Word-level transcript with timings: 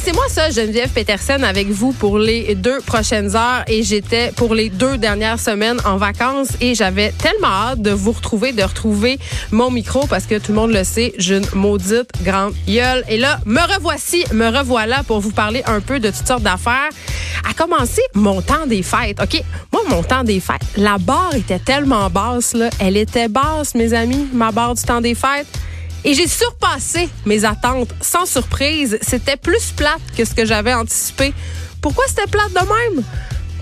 C'est 0.00 0.14
moi 0.14 0.28
ça, 0.28 0.50
Geneviève 0.50 0.90
Petersen, 0.90 1.42
avec 1.42 1.68
vous 1.68 1.92
pour 1.92 2.18
les 2.18 2.54
deux 2.54 2.80
prochaines 2.80 3.34
heures. 3.34 3.64
Et 3.66 3.82
j'étais 3.82 4.32
pour 4.36 4.54
les 4.54 4.70
deux 4.70 4.96
dernières 4.96 5.40
semaines 5.40 5.78
en 5.84 5.96
vacances 5.96 6.48
et 6.60 6.74
j'avais 6.74 7.12
tellement 7.12 7.48
hâte 7.48 7.82
de 7.82 7.90
vous 7.90 8.12
retrouver, 8.12 8.52
de 8.52 8.62
retrouver 8.62 9.18
mon 9.50 9.70
micro 9.70 10.06
parce 10.06 10.24
que 10.24 10.38
tout 10.38 10.52
le 10.52 10.56
monde 10.56 10.72
le 10.72 10.84
sait, 10.84 11.12
j'ai 11.18 11.38
une 11.38 11.46
maudite 11.54 12.10
grande 12.22 12.54
gueule. 12.66 13.04
Et 13.08 13.18
là, 13.18 13.40
me 13.44 13.60
revoici, 13.74 14.24
me 14.32 14.46
revoilà 14.46 15.02
pour 15.02 15.20
vous 15.20 15.32
parler 15.32 15.62
un 15.66 15.80
peu 15.80 15.98
de 15.98 16.10
toutes 16.10 16.26
sortes 16.26 16.42
d'affaires. 16.42 16.90
À 17.48 17.52
commencer, 17.54 18.02
mon 18.14 18.40
temps 18.40 18.66
des 18.66 18.82
fêtes. 18.82 19.20
OK, 19.20 19.42
moi, 19.72 19.82
mon 19.88 20.02
temps 20.02 20.24
des 20.24 20.40
fêtes, 20.40 20.62
la 20.76 20.98
barre 20.98 21.34
était 21.34 21.58
tellement 21.58 22.08
basse, 22.08 22.54
là. 22.54 22.70
Elle 22.78 22.96
était 22.96 23.28
basse, 23.28 23.74
mes 23.74 23.92
amis, 23.94 24.28
ma 24.32 24.52
barre 24.52 24.74
du 24.74 24.82
temps 24.82 25.00
des 25.00 25.14
fêtes. 25.14 25.48
Et 26.04 26.14
j'ai 26.14 26.28
surpassé 26.28 27.08
mes 27.26 27.44
attentes. 27.44 27.94
Sans 28.00 28.26
surprise, 28.26 28.98
c'était 29.02 29.36
plus 29.36 29.72
plate 29.76 30.00
que 30.16 30.24
ce 30.24 30.34
que 30.34 30.44
j'avais 30.44 30.74
anticipé. 30.74 31.34
Pourquoi 31.80 32.04
c'était 32.08 32.28
plate 32.30 32.52
de 32.52 32.94
même? 32.94 33.04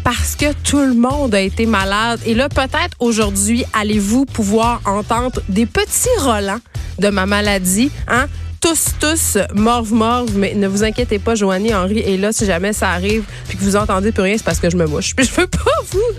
Parce 0.05 0.37
que 0.37 0.53
tout 0.63 0.79
le 0.79 0.95
monde 0.95 1.35
a 1.35 1.41
été 1.41 1.67
malade. 1.67 2.21
Et 2.27 2.35
là, 2.35 2.49
peut-être 2.49 2.97
aujourd'hui, 3.01 3.65
allez-vous 3.73 4.25
pouvoir 4.25 4.81
entendre 4.85 5.41
des 5.49 5.67
petits 5.67 6.09
relents 6.21 6.61
de 6.99 7.09
ma 7.09 7.27
maladie, 7.27 7.91
hein? 8.07 8.27
tous, 8.61 8.95
tous, 8.99 9.39
morve, 9.55 9.93
morve, 9.93 10.37
mais 10.37 10.55
ne 10.55 10.67
vous 10.67 10.83
inquiétez 10.83 11.19
pas, 11.19 11.35
Joanie 11.35 11.75
Henri 11.75 12.01
est 12.01 12.17
là 12.17 12.33
si 12.33 12.47
jamais 12.47 12.73
ça 12.73 12.91
arrive 12.91 13.25
puis 13.49 13.57
que 13.57 13.63
vous 13.63 13.77
entendez 13.77 14.13
plus 14.13 14.23
rien, 14.23 14.37
c'est 14.37 14.45
parce 14.45 14.59
que 14.59 14.71
je 14.71 14.77
me 14.77 14.87
mouche. 14.87 15.15
Puis 15.17 15.27
je 15.27 15.41
veux 15.41 15.47
pas 15.47 15.59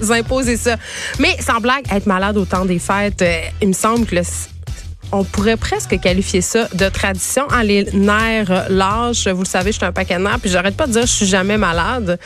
vous 0.01 0.11
imposer 0.11 0.55
ça. 0.55 0.77
Mais 1.19 1.35
sans 1.41 1.59
blague, 1.59 1.85
être 1.91 2.05
malade 2.05 2.37
au 2.37 2.45
temps 2.45 2.65
des 2.65 2.79
fêtes, 2.79 3.21
euh, 3.21 3.41
il 3.61 3.69
me 3.69 3.73
semble 3.73 4.05
que 4.05 4.15
le 4.15 4.23
on 5.11 5.23
pourrait 5.23 5.57
presque 5.57 5.99
qualifier 5.99 6.41
ça 6.41 6.67
de 6.73 6.89
tradition. 6.89 7.43
Hein, 7.49 7.63
les 7.63 7.85
nerfs 7.93 8.69
lâches, 8.69 9.27
vous 9.27 9.43
le 9.43 9.47
savez, 9.47 9.71
je 9.71 9.77
suis 9.77 9.85
un 9.85 9.91
paquet 9.91 10.17
de 10.17 10.39
puis 10.39 10.49
j'arrête 10.49 10.75
pas 10.75 10.87
de 10.87 10.91
dire 10.91 11.01
je 11.01 11.11
suis 11.11 11.25
jamais 11.25 11.57
malade. 11.57 12.19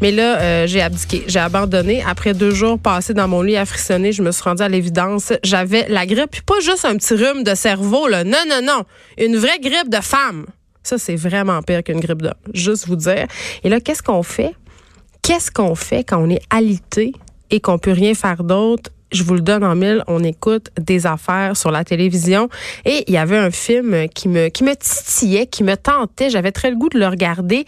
Mais 0.00 0.10
là, 0.10 0.40
euh, 0.40 0.66
j'ai 0.66 0.80
abdiqué, 0.80 1.24
j'ai 1.26 1.38
abandonné. 1.38 2.02
Après 2.06 2.34
deux 2.34 2.52
jours 2.52 2.78
passés 2.78 3.14
dans 3.14 3.28
mon 3.28 3.42
lit 3.42 3.56
à 3.56 3.66
frissonner, 3.66 4.12
je 4.12 4.22
me 4.22 4.30
suis 4.32 4.42
rendue 4.42 4.62
à 4.62 4.68
l'évidence. 4.68 5.32
J'avais 5.42 5.86
la 5.88 6.06
grippe, 6.06 6.30
puis 6.30 6.42
pas 6.42 6.60
juste 6.60 6.84
un 6.84 6.96
petit 6.96 7.14
rhume 7.14 7.44
de 7.44 7.54
cerveau, 7.54 8.08
là. 8.08 8.24
Non, 8.24 8.44
non, 8.48 8.60
non. 8.62 8.84
Une 9.18 9.36
vraie 9.36 9.58
grippe 9.60 9.90
de 9.90 10.00
femme. 10.00 10.46
Ça, 10.82 10.98
c'est 10.98 11.16
vraiment 11.16 11.62
pire 11.62 11.82
qu'une 11.84 12.00
grippe 12.00 12.22
d'homme. 12.22 12.32
Juste 12.54 12.88
vous 12.88 12.96
dire. 12.96 13.26
Et 13.62 13.68
là, 13.68 13.80
qu'est-ce 13.80 14.02
qu'on 14.02 14.22
fait? 14.22 14.54
Qu'est-ce 15.22 15.50
qu'on 15.50 15.74
fait 15.74 16.02
quand 16.02 16.18
on 16.18 16.30
est 16.30 16.42
alité 16.50 17.12
et 17.50 17.60
qu'on 17.60 17.78
peut 17.78 17.92
rien 17.92 18.14
faire 18.14 18.42
d'autre 18.42 18.90
je 19.12 19.22
vous 19.22 19.34
le 19.34 19.40
donne 19.40 19.64
en 19.64 19.74
mille, 19.74 20.02
on 20.06 20.22
écoute 20.24 20.68
des 20.80 21.06
affaires 21.06 21.56
sur 21.56 21.70
la 21.70 21.84
télévision 21.84 22.48
et 22.84 23.04
il 23.06 23.14
y 23.14 23.18
avait 23.18 23.36
un 23.36 23.50
film 23.50 24.08
qui 24.08 24.28
me 24.28 24.48
qui 24.48 24.64
me 24.64 24.74
titillait, 24.74 25.46
qui 25.46 25.64
me 25.64 25.76
tentait, 25.76 26.30
j'avais 26.30 26.52
très 26.52 26.70
le 26.70 26.76
goût 26.76 26.88
de 26.88 26.98
le 26.98 27.06
regarder. 27.06 27.66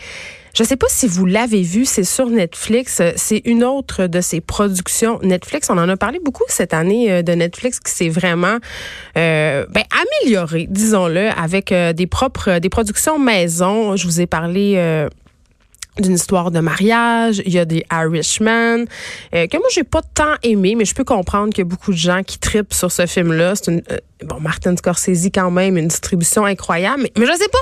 Je 0.54 0.62
ne 0.62 0.68
sais 0.68 0.76
pas 0.76 0.86
si 0.88 1.08
vous 1.08 1.26
l'avez 1.26 1.62
vu, 1.62 1.84
c'est 1.84 2.04
sur 2.04 2.30
Netflix. 2.30 3.02
C'est 3.16 3.42
une 3.44 3.64
autre 3.64 4.06
de 4.06 4.20
ses 4.20 4.40
productions 4.40 5.18
Netflix. 5.20 5.68
On 5.68 5.78
en 5.78 5.88
a 5.88 5.96
parlé 5.96 6.20
beaucoup 6.24 6.44
cette 6.46 6.72
année 6.72 7.10
euh, 7.10 7.22
de 7.22 7.32
Netflix 7.32 7.80
qui 7.80 7.90
s'est 7.90 8.08
vraiment 8.08 8.58
euh, 9.18 9.66
ben, 9.68 9.82
amélioré, 10.22 10.68
disons-le, 10.70 11.30
avec 11.30 11.72
euh, 11.72 11.92
des 11.92 12.06
propres 12.06 12.60
des 12.60 12.68
productions 12.68 13.18
maison. 13.18 13.96
Je 13.96 14.06
vous 14.06 14.20
ai 14.20 14.26
parlé 14.26 14.74
euh, 14.76 15.08
d'une 15.98 16.14
histoire 16.14 16.50
de 16.50 16.60
mariage, 16.60 17.42
il 17.46 17.52
y 17.52 17.58
a 17.58 17.64
des 17.64 17.84
Irishmen 17.90 18.86
euh, 19.34 19.46
que 19.46 19.56
moi 19.56 19.66
j'ai 19.72 19.84
pas 19.84 20.02
tant 20.02 20.34
aimé 20.42 20.74
mais 20.76 20.84
je 20.84 20.94
peux 20.94 21.04
comprendre 21.04 21.52
qu'il 21.52 21.64
beaucoup 21.64 21.92
de 21.92 21.96
gens 21.96 22.22
qui 22.22 22.38
tripent 22.38 22.74
sur 22.74 22.90
ce 22.90 23.06
film 23.06 23.32
là, 23.32 23.54
c'est 23.54 23.70
une 23.70 23.82
euh, 23.90 23.98
bon 24.24 24.40
Martin 24.40 24.76
Scorsese 24.76 25.26
quand 25.32 25.50
même 25.50 25.76
une 25.76 25.88
distribution 25.88 26.44
incroyable 26.44 27.08
mais, 27.16 27.26
je 27.26 27.32
sais 27.32 27.48
pas 27.48 27.58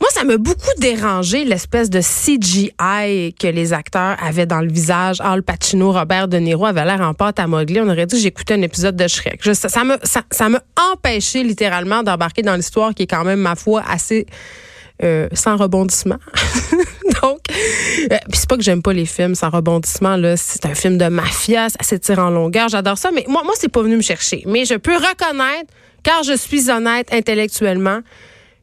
moi, 0.00 0.08
ça 0.12 0.22
m'a 0.22 0.36
beaucoup 0.36 0.70
dérangé 0.78 1.44
l'espèce 1.44 1.90
de 1.90 2.00
CGI 2.00 3.34
que 3.34 3.48
les 3.48 3.72
acteurs 3.72 4.16
avaient 4.22 4.46
dans 4.46 4.60
le 4.60 4.68
visage. 4.68 5.20
Al 5.20 5.42
Pacino, 5.42 5.90
Robert 5.90 6.28
De 6.28 6.36
Niro 6.36 6.66
avait 6.66 6.84
l'air 6.84 7.00
en 7.00 7.14
pâte 7.14 7.40
à 7.40 7.48
modeler. 7.48 7.80
On 7.80 7.88
aurait 7.88 8.06
dit 8.06 8.20
j'écoutais 8.20 8.54
un 8.54 8.62
épisode 8.62 8.94
de 8.94 9.08
Shrek. 9.08 9.42
ça 9.54 9.82
m'a 9.82 9.98
ça, 10.04 10.22
ça 10.30 10.48
empêché 10.92 11.42
littéralement 11.42 12.04
d'embarquer 12.04 12.42
dans 12.42 12.54
l'histoire 12.54 12.94
qui 12.94 13.02
est 13.04 13.06
quand 13.08 13.24
même, 13.24 13.40
ma 13.40 13.56
foi, 13.56 13.82
assez 13.88 14.26
euh, 15.04 15.28
sans 15.32 15.56
rebondissement. 15.56 16.18
Donc, 17.22 17.38
euh, 18.10 18.16
c'est 18.32 18.48
pas 18.48 18.56
que 18.56 18.64
j'aime 18.64 18.82
pas 18.82 18.92
les 18.92 19.06
films 19.06 19.36
sans 19.36 19.48
rebondissement 19.48 20.16
là, 20.16 20.36
c'est 20.36 20.66
un 20.66 20.74
film 20.74 20.98
de 20.98 21.06
mafia, 21.06 21.68
ça 21.68 21.78
s'étire 21.82 22.18
en 22.18 22.30
longueur, 22.30 22.68
j'adore 22.68 22.98
ça 22.98 23.10
mais 23.12 23.24
moi 23.28 23.42
moi 23.44 23.54
c'est 23.56 23.68
pas 23.68 23.82
venu 23.82 23.96
me 23.96 24.02
chercher, 24.02 24.42
mais 24.46 24.64
je 24.64 24.74
peux 24.74 24.96
reconnaître 24.96 25.72
car 26.02 26.24
je 26.24 26.36
suis 26.36 26.68
honnête 26.68 27.12
intellectuellement 27.12 28.00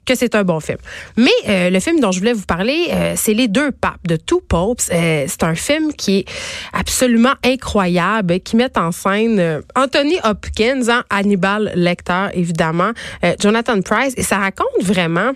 que 0.06 0.14
c'est 0.14 0.36
un 0.36 0.44
bon 0.44 0.60
film. 0.60 0.78
Mais 1.16 1.32
euh, 1.48 1.70
le 1.70 1.80
film 1.80 2.02
dont 2.02 2.12
je 2.12 2.20
voulais 2.20 2.34
vous 2.34 2.46
parler, 2.46 2.92
c'est 3.16 3.34
Les 3.34 3.48
deux 3.48 3.72
papes 3.72 4.06
de 4.06 4.18
Two 4.18 4.42
Popes. 4.42 4.82
C'est 4.82 5.42
un 5.44 5.56
film 5.56 5.94
qui 5.94 6.20
est 6.20 6.26
absolument 6.74 7.34
incroyable, 7.44 8.40
qui 8.42 8.56
met 8.58 8.78
en 8.78 8.92
scène 8.92 9.64
Anthony 9.74 10.18
Hopkins, 10.24 10.90
hein, 10.90 11.04
Hannibal 11.10 11.72
Lecter 11.76 12.28
évidemment, 12.34 12.92
Jonathan 13.40 13.82
Price, 13.82 14.14
et 14.18 14.24
ça 14.24 14.38
raconte 14.38 14.84
vraiment 14.84 15.32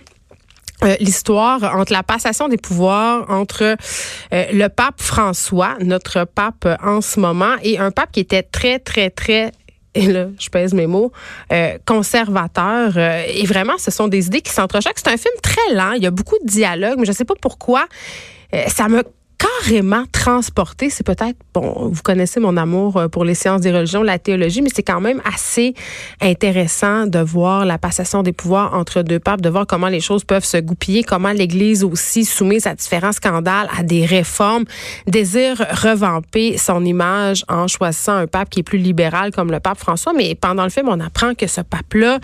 euh, 0.82 0.96
l'histoire 1.00 1.76
entre 1.76 1.92
la 1.92 2.02
passation 2.02 2.48
des 2.48 2.56
pouvoirs 2.56 3.26
entre 3.28 3.76
euh, 4.32 4.44
le 4.52 4.68
pape 4.68 5.00
François, 5.00 5.76
notre 5.80 6.24
pape 6.24 6.64
euh, 6.64 6.76
en 6.82 7.00
ce 7.00 7.20
moment, 7.20 7.54
et 7.62 7.78
un 7.78 7.90
pape 7.90 8.12
qui 8.12 8.20
était 8.20 8.42
très, 8.42 8.78
très, 8.78 9.10
très 9.10 9.52
et 9.94 10.06
là, 10.06 10.28
je 10.38 10.48
pèse 10.50 10.72
mes 10.72 10.86
mots, 10.86 11.10
conservateur. 11.84 12.96
Et 12.96 13.44
vraiment, 13.44 13.76
ce 13.76 13.90
sont 13.90 14.06
des 14.06 14.28
idées 14.28 14.40
qui 14.40 14.52
s'entrechoquent. 14.52 14.98
C'est 14.98 15.08
un 15.08 15.16
film 15.16 15.34
très 15.42 15.74
lent. 15.74 15.94
Il 15.94 16.02
y 16.04 16.06
a 16.06 16.12
beaucoup 16.12 16.36
de 16.44 16.46
dialogues, 16.46 16.94
mais 16.96 17.06
je 17.06 17.10
ne 17.10 17.16
sais 17.16 17.24
pas 17.24 17.34
pourquoi. 17.40 17.86
Ça 18.68 18.86
me 18.86 19.02
carrément 19.58 20.04
transporté. 20.12 20.90
C'est 20.90 21.04
peut-être, 21.04 21.36
bon, 21.54 21.88
vous 21.90 22.02
connaissez 22.02 22.40
mon 22.40 22.56
amour 22.56 22.96
euh, 22.96 23.08
pour 23.08 23.24
les 23.24 23.34
sciences 23.34 23.60
des 23.60 23.72
religions, 23.72 24.02
la 24.02 24.18
théologie, 24.18 24.62
mais 24.62 24.70
c'est 24.74 24.82
quand 24.82 25.00
même 25.00 25.20
assez 25.24 25.74
intéressant 26.20 27.06
de 27.06 27.18
voir 27.18 27.64
la 27.64 27.78
passation 27.78 28.22
des 28.22 28.32
pouvoirs 28.32 28.74
entre 28.74 29.02
deux 29.02 29.18
papes, 29.18 29.40
de 29.40 29.48
voir 29.48 29.66
comment 29.66 29.88
les 29.88 30.00
choses 30.00 30.24
peuvent 30.24 30.44
se 30.44 30.56
goupiller, 30.56 31.02
comment 31.02 31.32
l'Église 31.32 31.84
aussi, 31.84 32.24
soumise 32.24 32.66
à 32.66 32.74
différents 32.74 33.12
scandales, 33.12 33.68
à 33.76 33.82
des 33.82 34.04
réformes, 34.04 34.64
désire 35.06 35.56
revamper 35.70 36.56
son 36.58 36.84
image 36.84 37.44
en 37.48 37.66
choisissant 37.66 38.14
un 38.14 38.26
pape 38.26 38.50
qui 38.50 38.60
est 38.60 38.64
plus 38.64 38.78
libéral 38.78 39.32
comme 39.32 39.50
le 39.50 39.60
pape 39.60 39.78
François. 39.78 40.12
Mais 40.12 40.34
pendant 40.34 40.64
le 40.64 40.70
film, 40.70 40.88
on 40.88 41.00
apprend 41.00 41.34
que 41.34 41.46
ce 41.46 41.60
pape-là, 41.60 42.18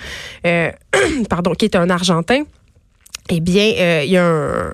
euh, 0.47 0.71
pardon, 1.31 1.53
qui 1.53 1.65
est 1.65 1.77
un 1.77 1.91
Argentin, 1.91 2.43
eh 3.29 3.41
bien, 3.41 3.73
euh, 3.79 4.03
il 4.05 4.11
y 4.13 4.17
a 4.17 4.25
un, 4.25 4.73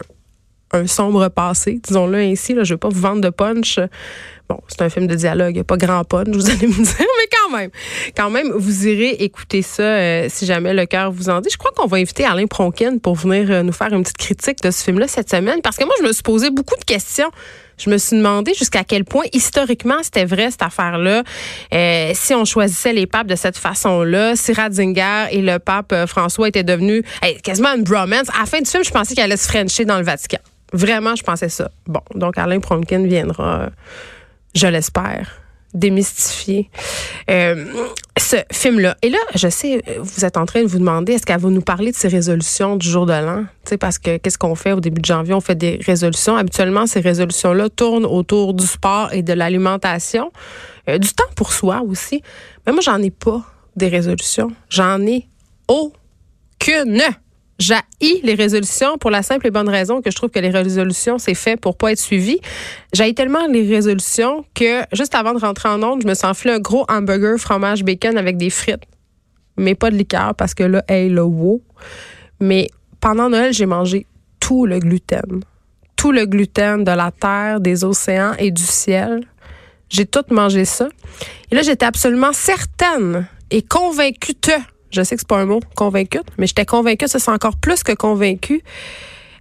un 0.73 0.87
sombre 0.87 1.29
passé, 1.29 1.81
disons-le 1.83 2.19
ainsi. 2.19 2.55
Là, 2.55 2.65
je 2.65 2.73
ne 2.73 2.75
veux 2.75 2.79
pas 2.79 2.89
vous 2.89 3.01
vendre 3.01 3.21
de 3.21 3.31
punch. 3.31 3.79
Bon, 4.49 4.59
c'est 4.69 4.83
un 4.83 4.89
film 4.91 5.07
de 5.07 5.15
dialogue, 5.15 5.57
il 5.57 5.61
a 5.61 5.65
pas 5.65 5.77
grand 5.77 6.05
punch, 6.05 6.29
vous 6.29 6.51
allez 6.51 6.67
me 6.67 6.73
dire, 6.85 6.97
mais 6.99 7.29
quand 7.31 7.57
même, 7.57 7.71
quand 8.17 8.29
même, 8.29 8.51
vous 8.55 8.87
irez 8.87 9.11
écouter 9.21 9.63
ça 9.63 9.83
euh, 9.83 10.27
si 10.29 10.47
jamais 10.47 10.75
le 10.75 10.85
cœur 10.85 11.11
vous 11.11 11.31
en 11.31 11.41
dit. 11.41 11.49
Je 11.51 11.57
crois 11.57 11.71
qu'on 11.75 11.87
va 11.87 11.99
inviter 11.99 12.25
Alain 12.25 12.47
Pronkin 12.47 12.99
pour 12.99 13.15
venir 13.15 13.51
euh, 13.51 13.63
nous 13.63 13.73
faire 13.73 13.93
une 13.93 14.03
petite 14.03 14.19
critique 14.19 14.61
de 14.63 14.71
ce 14.71 14.83
film-là 14.83 15.09
cette 15.09 15.31
semaine, 15.31 15.63
parce 15.63 15.77
que 15.77 15.85
moi, 15.85 15.95
je 16.01 16.07
me 16.07 16.13
suis 16.13 16.23
posé 16.23 16.51
beaucoup 16.51 16.77
de 16.77 16.85
questions. 16.85 17.31
Je 17.79 17.91
me 17.91 17.99
suis 17.99 18.17
demandé 18.17 18.53
jusqu'à 18.55 18.85
quel 18.85 19.05
point 19.05 19.25
historiquement 19.33 20.03
c'était 20.03 20.25
vrai 20.25 20.51
cette 20.51 20.63
affaire-là. 20.63 21.23
Euh, 21.73 22.13
si 22.15 22.35
on 22.35 22.45
choisissait 22.45 22.93
les 22.93 23.07
papes 23.07 23.27
de 23.27 23.35
cette 23.35 23.57
façon-là, 23.57 24.37
si 24.37 24.53
Ratzinger 24.53 25.27
et 25.31 25.41
le 25.41 25.59
pape 25.59 25.93
euh, 25.93 26.07
François 26.07 26.49
étaient 26.49 26.63
devenus 26.63 27.03
quasiment 27.43 27.75
une 27.75 27.83
bromance. 27.83 28.29
À 28.35 28.41
la 28.41 28.47
fin 28.47 28.61
du 28.61 28.71
film, 28.71 28.85
je 28.85 28.91
pensais 28.91 29.15
qu'il 29.15 29.23
allait 29.23 29.37
se 29.37 29.49
frencher 29.49 29.85
dans 29.85 29.99
le 29.99 30.05
Vatican. 30.05 30.39
Vraiment, 30.73 31.15
je 31.17 31.23
pensais 31.23 31.49
ça. 31.49 31.71
Bon, 31.87 32.01
donc 32.15 32.39
Alain 32.39 32.61
Pronkin 32.61 33.05
viendra, 33.07 33.71
je 34.55 34.67
l'espère, 34.67 35.43
démystifier 35.75 36.71
euh, 37.31 37.65
ce 38.19 38.37
film-là. 38.53 38.97
Et 39.03 39.11
là, 39.11 39.19
je 39.35 39.49
sais, 39.49 39.83
vous 39.99 40.25
êtes 40.25 40.37
en 40.37 40.47
train 40.47 40.63
de 40.63 40.67
vous 40.67 40.79
demander, 40.79 41.15
est-ce 41.15 41.27
qu'elle 41.27 41.41
va 41.41 41.49
nous 41.49 41.63
parler 41.63 41.93
de 41.93 41.97
ces 41.97 42.09
résolutions 42.09 42.77
du 42.77 42.89
jour 42.89 43.07
de 43.07 43.13
l'an? 43.13 43.45
Tu 43.65 43.71
sais, 43.71 43.79
parce 43.79 43.99
que 43.99 44.19
qu'est-ce 44.19 44.39
qu'on 44.39 44.55
fait 44.55 44.73
au 44.73 44.81
début 44.81 45.01
de 45.01 45.07
janvier? 45.07 45.35
On 45.35 45.41
fait 45.41 45.55
des 45.55 45.79
résolutions. 45.85 46.37
Habituellement, 46.37 46.87
ces 46.87 47.01
résolutions-là 47.01 47.71
tournent 47.71 48.07
autour 48.07 48.55
du 48.55 48.67
sport 48.67 49.13
et 49.13 49.23
de 49.23 49.33
l'alimentation, 49.33 50.31
euh, 50.89 50.99
du 50.99 51.13
temps 51.13 51.25
pour 51.37 51.53
soi 51.53 51.83
aussi. 51.87 52.23
Mais 52.67 52.73
moi, 52.73 52.83
j'en 52.83 52.99
ai 52.99 53.11
pas 53.11 53.43
des 53.77 53.89
résolutions. 53.89 54.53
J'en 54.69 55.01
ai 55.07 55.27
aucune. 55.69 57.03
J'haïs 57.63 58.21
les 58.25 58.35
résolutions 58.35 58.99
pour 58.99 59.11
la 59.11 59.23
simple 59.23 59.47
et 59.47 59.53
bonne 59.53 59.69
raison 59.69 60.03
que 60.03 60.11
je 60.11 60.17
trouve 60.17 60.31
que 60.31 60.41
les 60.41 60.51
résolutions, 60.51 61.19
c'est 61.19 61.35
fait 61.35 61.57
pour 61.57 61.77
pas 61.77 61.93
être 61.93 62.01
suivi. 62.01 62.41
J'haïs 62.93 63.15
tellement 63.15 63.47
les 63.47 63.73
résolutions 63.73 64.45
que 64.53 64.83
juste 64.93 65.15
avant 65.15 65.33
de 65.33 65.39
rentrer 65.39 65.69
en 65.69 65.81
onde, 65.81 66.03
je 66.03 66.09
me 66.09 66.15
suis 66.15 66.27
enflé 66.27 66.51
un 66.51 66.59
gros 66.59 66.85
hamburger 66.89 67.39
fromage 67.39 67.85
bacon 67.85 68.19
avec 68.19 68.37
des 68.37 68.51
frites. 68.51 68.83
Mais 69.57 69.77
pas 69.77 69.93
de 69.93 69.97
liqueur 69.97 70.35
parce 70.35 70.55
que 70.55 70.65
là, 70.65 70.83
hey, 70.89 71.09
le 71.09 71.23
wow. 71.23 71.63
Mais 72.41 72.69
pendant 72.99 73.31
Noël, 73.31 73.53
j'ai 73.53 73.67
mangé 73.67 74.07
tout 74.41 74.67
le 74.67 74.81
gluten. 74.81 75.45
Tout 75.95 76.11
le 76.11 76.27
gluten 76.27 76.83
de 76.83 76.91
la 76.91 77.13
terre, 77.13 77.61
des 77.61 77.85
océans 77.85 78.33
et 78.41 78.51
du 78.51 78.65
ciel. 78.65 79.25
J'ai 79.89 80.07
tout 80.07 80.25
mangé 80.31 80.65
ça. 80.65 80.89
Et 81.53 81.55
là, 81.55 81.63
j'étais 81.63 81.87
absolument 81.87 82.33
certaine 82.33 83.29
et 83.53 83.63
convaincue 83.63 84.35
je 84.93 85.03
sais 85.03 85.17
que 85.17 85.21
c'est 85.21 85.29
pas 85.29 85.39
un 85.39 85.47
mot, 85.47 85.61
convaincue, 85.75 86.21
mais 86.39 86.47
j'étais 86.47 86.67
convaincue, 86.67 87.09
ça 87.09 87.19
c'est 87.19 87.31
encore 87.31 87.57
plus 87.57 87.83
que 87.83 87.93
convaincue, 87.93 88.63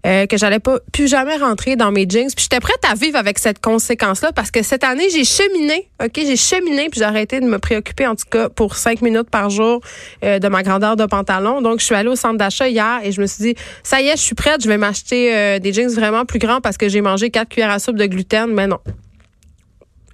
euh, 0.06 0.25
que 0.25 0.36
j'allais 0.36 0.59
pas 0.59 0.80
plus 0.92 1.07
jamais 1.07 1.38
rentrer 1.38 1.75
dans 1.75 1.92
mes 1.92 2.07
jeans. 2.09 2.31
Puis 2.36 2.44
j'étais 2.44 2.59
prête 2.59 2.83
à 2.89 2.95
vivre 2.95 3.18
avec 3.18 3.38
cette 3.38 3.59
conséquence-là 3.62 4.31
parce 4.31 4.50
que 4.50 4.63
cette 4.63 4.83
année, 4.83 5.09
j'ai 5.12 5.24
cheminé, 5.24 5.89
OK? 6.03 6.13
J'ai 6.15 6.38
cheminé 6.38 6.89
puis 6.89 7.00
j'ai 7.00 7.06
arrêté 7.06 7.39
de 7.39 7.45
me 7.45 7.59
préoccuper, 7.59 8.07
en 8.07 8.15
tout 8.15 8.25
cas, 8.30 8.50
pour 8.50 8.77
cinq 8.77 9.03
minutes 9.03 9.30
par 9.30 9.51
jour 9.51 9.80
euh, 10.24 10.39
de 10.39 10.48
ma 10.48 10.63
grandeur 10.63 10.95
de 10.95 11.06
pantalon. 11.06 11.62
Donc, 11.62 11.81
je 11.81 11.86
suis 11.86 11.94
allée 11.94 12.09
au 12.09 12.15
centre 12.15 12.38
d'achat 12.38 12.68
hier 12.68 13.01
et 13.03 13.12
je 13.12 13.21
me 13.21 13.27
suis 13.27 13.44
dit, 13.44 13.56
ça 13.83 14.01
y 14.01 14.07
est, 14.07 14.18
je 14.18 14.21
suis 14.21 14.36
prête, 14.36 14.63
je 14.63 14.68
vais 14.68 14.77
m'acheter 14.77 15.36
euh, 15.36 15.59
des 15.59 15.71
jeans 15.71 15.92
vraiment 15.92 16.25
plus 16.25 16.39
grands 16.39 16.62
parce 16.62 16.77
que 16.77 16.89
j'ai 16.89 17.01
mangé 17.01 17.30
quatre 17.30 17.50
cuillères 17.50 17.69
à 17.69 17.77
soupe 17.77 17.98
de 17.98 18.06
gluten. 18.07 18.51
Mais 18.51 18.65
non, 18.65 18.80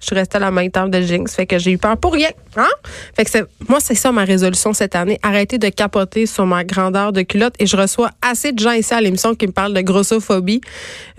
je 0.00 0.06
suis 0.06 0.14
restée 0.14 0.36
à 0.36 0.40
la 0.40 0.50
même 0.50 0.70
table 0.70 0.90
de 0.90 1.00
jeans. 1.00 1.26
Fait 1.28 1.46
que 1.46 1.58
j'ai 1.58 1.72
eu 1.72 1.78
peur 1.78 1.96
pour 1.96 2.12
rien. 2.12 2.30
Hein? 2.56 2.68
Fait 3.14 3.24
que 3.24 3.48
moi, 3.68 3.78
c'est 3.80 3.94
ça 3.94 4.12
ma 4.12 4.24
résolution 4.24 4.72
cette 4.72 4.94
année. 4.94 5.18
Arrêter 5.22 5.58
de 5.58 5.68
capoter 5.68 6.26
sur 6.26 6.46
ma 6.46 6.64
grandeur 6.64 7.12
de 7.12 7.22
culotte. 7.22 7.54
Et 7.58 7.66
je 7.66 7.76
reçois 7.76 8.10
assez 8.22 8.52
de 8.52 8.58
gens 8.58 8.72
ici 8.72 8.94
à 8.94 9.00
l'émission 9.00 9.34
qui 9.34 9.46
me 9.46 9.52
parlent 9.52 9.74
de 9.74 9.80
grossophobie 9.80 10.60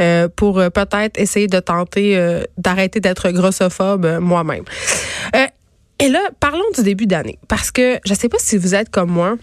euh, 0.02 0.28
pour 0.36 0.60
euh, 0.60 0.70
peut-être 0.70 1.20
essayer 1.20 1.48
de 1.48 1.60
tenter 1.60 2.18
euh, 2.18 2.44
d'arrêter 2.58 3.00
d'être 3.00 3.30
grossophobe 3.32 4.20
moi-même. 4.20 4.64
et 6.00 6.08
là, 6.08 6.22
parlons 6.40 6.64
du 6.76 6.84
début 6.84 7.08
d'année. 7.08 7.40
Parce 7.48 7.72
que 7.72 8.00
je 8.06 8.14
sais 8.14 8.30
pas 8.30 8.38
si 8.40 8.58
vous 8.58 8.76
êtes 8.76 8.90
comme 8.90 9.12
moi 9.12 9.36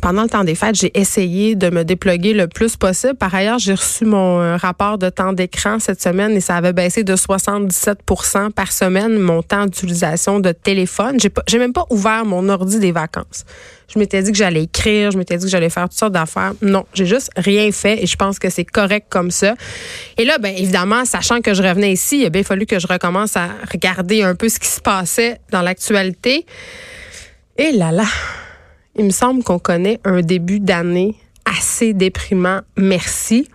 pendant 0.00 0.22
le 0.22 0.28
temps 0.28 0.44
des 0.44 0.54
fêtes, 0.54 0.74
j'ai 0.74 0.98
essayé 0.98 1.54
de 1.54 1.70
me 1.70 1.84
déploguer 1.84 2.32
le 2.32 2.48
plus 2.48 2.76
possible. 2.76 3.14
Par 3.14 3.34
ailleurs, 3.34 3.58
j'ai 3.58 3.74
reçu 3.74 4.04
mon 4.04 4.40
euh, 4.40 4.56
rapport 4.56 4.98
de 4.98 5.08
temps 5.08 5.32
d'écran 5.32 5.78
cette 5.78 6.02
semaine 6.02 6.32
et 6.32 6.40
ça 6.40 6.56
avait 6.56 6.72
baissé 6.72 7.04
de 7.04 7.14
77% 7.14 8.50
par 8.52 8.72
semaine 8.72 9.18
mon 9.18 9.42
temps 9.42 9.64
d'utilisation 9.64 10.40
de 10.40 10.52
téléphone. 10.52 11.18
J'ai 11.20 11.30
j'ai 11.46 11.58
même 11.58 11.72
pas 11.72 11.86
ouvert 11.90 12.24
mon 12.24 12.48
ordi 12.48 12.78
des 12.78 12.92
vacances. 12.92 13.44
Je 13.92 13.98
m'étais 13.98 14.22
dit 14.22 14.32
que 14.32 14.38
j'allais 14.38 14.64
écrire, 14.64 15.12
je 15.12 15.18
m'étais 15.18 15.36
dit 15.36 15.44
que 15.44 15.50
j'allais 15.50 15.70
faire 15.70 15.84
toutes 15.84 15.98
sortes 15.98 16.12
d'affaires. 16.12 16.54
Non, 16.60 16.84
j'ai 16.92 17.06
juste 17.06 17.30
rien 17.36 17.70
fait 17.70 18.02
et 18.02 18.06
je 18.06 18.16
pense 18.16 18.38
que 18.38 18.50
c'est 18.50 18.64
correct 18.64 19.06
comme 19.08 19.30
ça. 19.30 19.54
Et 20.18 20.24
là, 20.24 20.38
ben 20.38 20.54
évidemment, 20.56 21.04
sachant 21.04 21.40
que 21.40 21.54
je 21.54 21.62
revenais 21.62 21.92
ici, 21.92 22.20
il 22.20 22.26
a 22.26 22.30
bien 22.30 22.42
fallu 22.42 22.66
que 22.66 22.78
je 22.78 22.86
recommence 22.86 23.36
à 23.36 23.48
regarder 23.70 24.22
un 24.22 24.34
peu 24.34 24.48
ce 24.48 24.58
qui 24.58 24.68
se 24.68 24.80
passait 24.80 25.40
dans 25.50 25.62
l'actualité. 25.62 26.46
Et 27.58 27.72
là 27.72 27.92
là, 27.92 28.04
il 28.98 29.04
me 29.04 29.10
semble 29.10 29.42
qu'on 29.42 29.58
connaît 29.58 30.00
un 30.04 30.20
début 30.20 30.60
d'année 30.60 31.14
assez 31.44 31.92
déprimant. 31.92 32.60
Merci. 32.76 33.48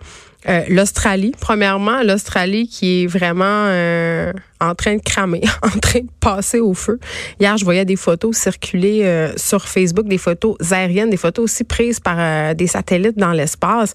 Euh, 0.48 0.62
L'Australie, 0.68 1.32
premièrement, 1.40 2.02
l'Australie 2.02 2.66
qui 2.66 3.04
est 3.04 3.06
vraiment 3.06 3.44
euh, 3.46 4.32
en 4.60 4.74
train 4.74 4.96
de 4.96 5.02
cramer, 5.02 5.42
en 5.62 5.78
train 5.78 6.00
de 6.00 6.10
passer 6.18 6.58
au 6.58 6.74
feu. 6.74 6.98
Hier, 7.38 7.56
je 7.56 7.64
voyais 7.64 7.84
des 7.84 7.96
photos 7.96 8.36
circuler 8.36 9.04
euh, 9.04 9.32
sur 9.36 9.68
Facebook, 9.68 10.08
des 10.08 10.18
photos 10.18 10.56
aériennes, 10.72 11.10
des 11.10 11.16
photos 11.16 11.44
aussi 11.44 11.64
prises 11.64 12.00
par 12.00 12.54
des 12.56 12.66
satellites 12.66 13.18
dans 13.18 13.32
l'espace. 13.32 13.94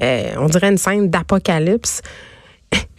on 0.00 0.46
dirait 0.46 0.70
une 0.70 0.78
scène 0.78 1.10
d'apocalypse. 1.10 2.02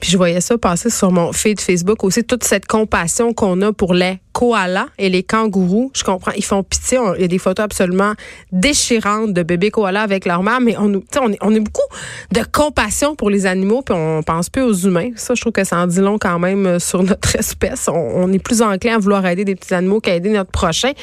Puis 0.02 0.10
je 0.10 0.18
voyais 0.18 0.42
ça 0.42 0.58
passer 0.58 0.90
sur 0.90 1.12
mon 1.12 1.32
feed 1.32 1.62
Facebook 1.62 2.04
aussi, 2.04 2.24
toute 2.24 2.44
cette 2.44 2.66
compassion 2.66 3.34
qu'on 3.34 3.62
a 3.62 3.72
pour 3.72 3.94
les 3.94 4.18
koalas 4.34 4.88
et 4.98 5.10
les 5.10 5.22
kangourous. 5.22 5.92
Je 5.96 6.04
comprends, 6.04 6.32
ils 6.36 6.44
font 6.44 6.64
pitié. 6.64 6.98
il 7.18 7.22
y 7.22 7.26
a 7.26 7.28
des 7.28 7.38
photos 7.38 7.64
absolument 7.64 8.14
déchirantes 8.52 9.32
de 9.32 9.44
bébés 9.44 9.70
koalas 9.70 10.02
avec 10.02 10.26
leur 10.26 10.42
mère, 10.42 10.60
mais 10.60 10.76
on, 10.78 10.92
on, 10.94 11.32
on 11.40 11.56
a 11.56 11.60
beaucoup 11.60 11.88
de 12.32 12.42
compassion 12.52 13.16
pour 13.16 13.30
les 13.30 13.46
animaux, 13.46 13.84
puis 13.84 13.96
on 13.96 14.24
pense 14.24 14.50
peu 14.50 14.62
aux 14.62 14.74
humains. 14.74 15.12
Ça, 15.16 15.36
je 15.36 15.42
trouve 15.42 15.54
que 15.54 15.64
ça 15.64 15.78
en 15.78 15.86
dit 15.86 16.00
long 16.00 16.18
quand 16.18 16.40
même 16.40 16.66
euh, 16.66 16.80
sur 16.80 17.04
notre 17.04 17.36
espèce. 17.40 17.88
On, 17.88 18.34
est 18.34 18.40
plus 18.40 18.64
enclin 18.64 18.96
à 18.96 18.98
vouloir 18.98 19.24
aider 19.28 19.46
des 19.46 19.56
petits 19.56 19.76
animaux 19.76 20.00
qu'à 20.00 20.16
aider 20.16 20.30
notre 20.30 20.52
prochain. 20.52 20.94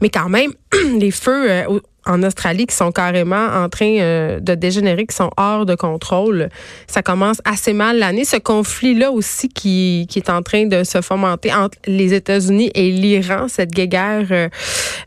Mais 0.00 0.08
quand 0.08 0.28
même, 0.28 0.52
les 0.98 1.12
feux... 1.12 1.48
Euh, 1.48 1.78
en 2.08 2.22
Australie 2.22 2.66
qui 2.66 2.74
sont 2.74 2.90
carrément 2.90 3.46
en 3.46 3.68
train 3.68 3.98
euh, 3.98 4.40
de 4.40 4.54
dégénérer, 4.54 5.06
qui 5.06 5.14
sont 5.14 5.30
hors 5.36 5.66
de 5.66 5.74
contrôle. 5.74 6.48
Ça 6.86 7.02
commence 7.02 7.40
assez 7.44 7.72
mal 7.72 7.98
l'année. 7.98 8.24
Conflit-là 8.48 9.10
aussi 9.10 9.48
qui, 9.50 10.08
est 10.16 10.30
en 10.30 10.42
train 10.42 10.64
de 10.64 10.82
se 10.82 11.02
fomenter 11.02 11.52
entre 11.52 11.76
les 11.86 12.14
États-Unis 12.14 12.70
et 12.74 12.90
l'Iran, 12.90 13.46
cette 13.46 13.72
guerre 13.72 14.26
euh, 14.30 14.48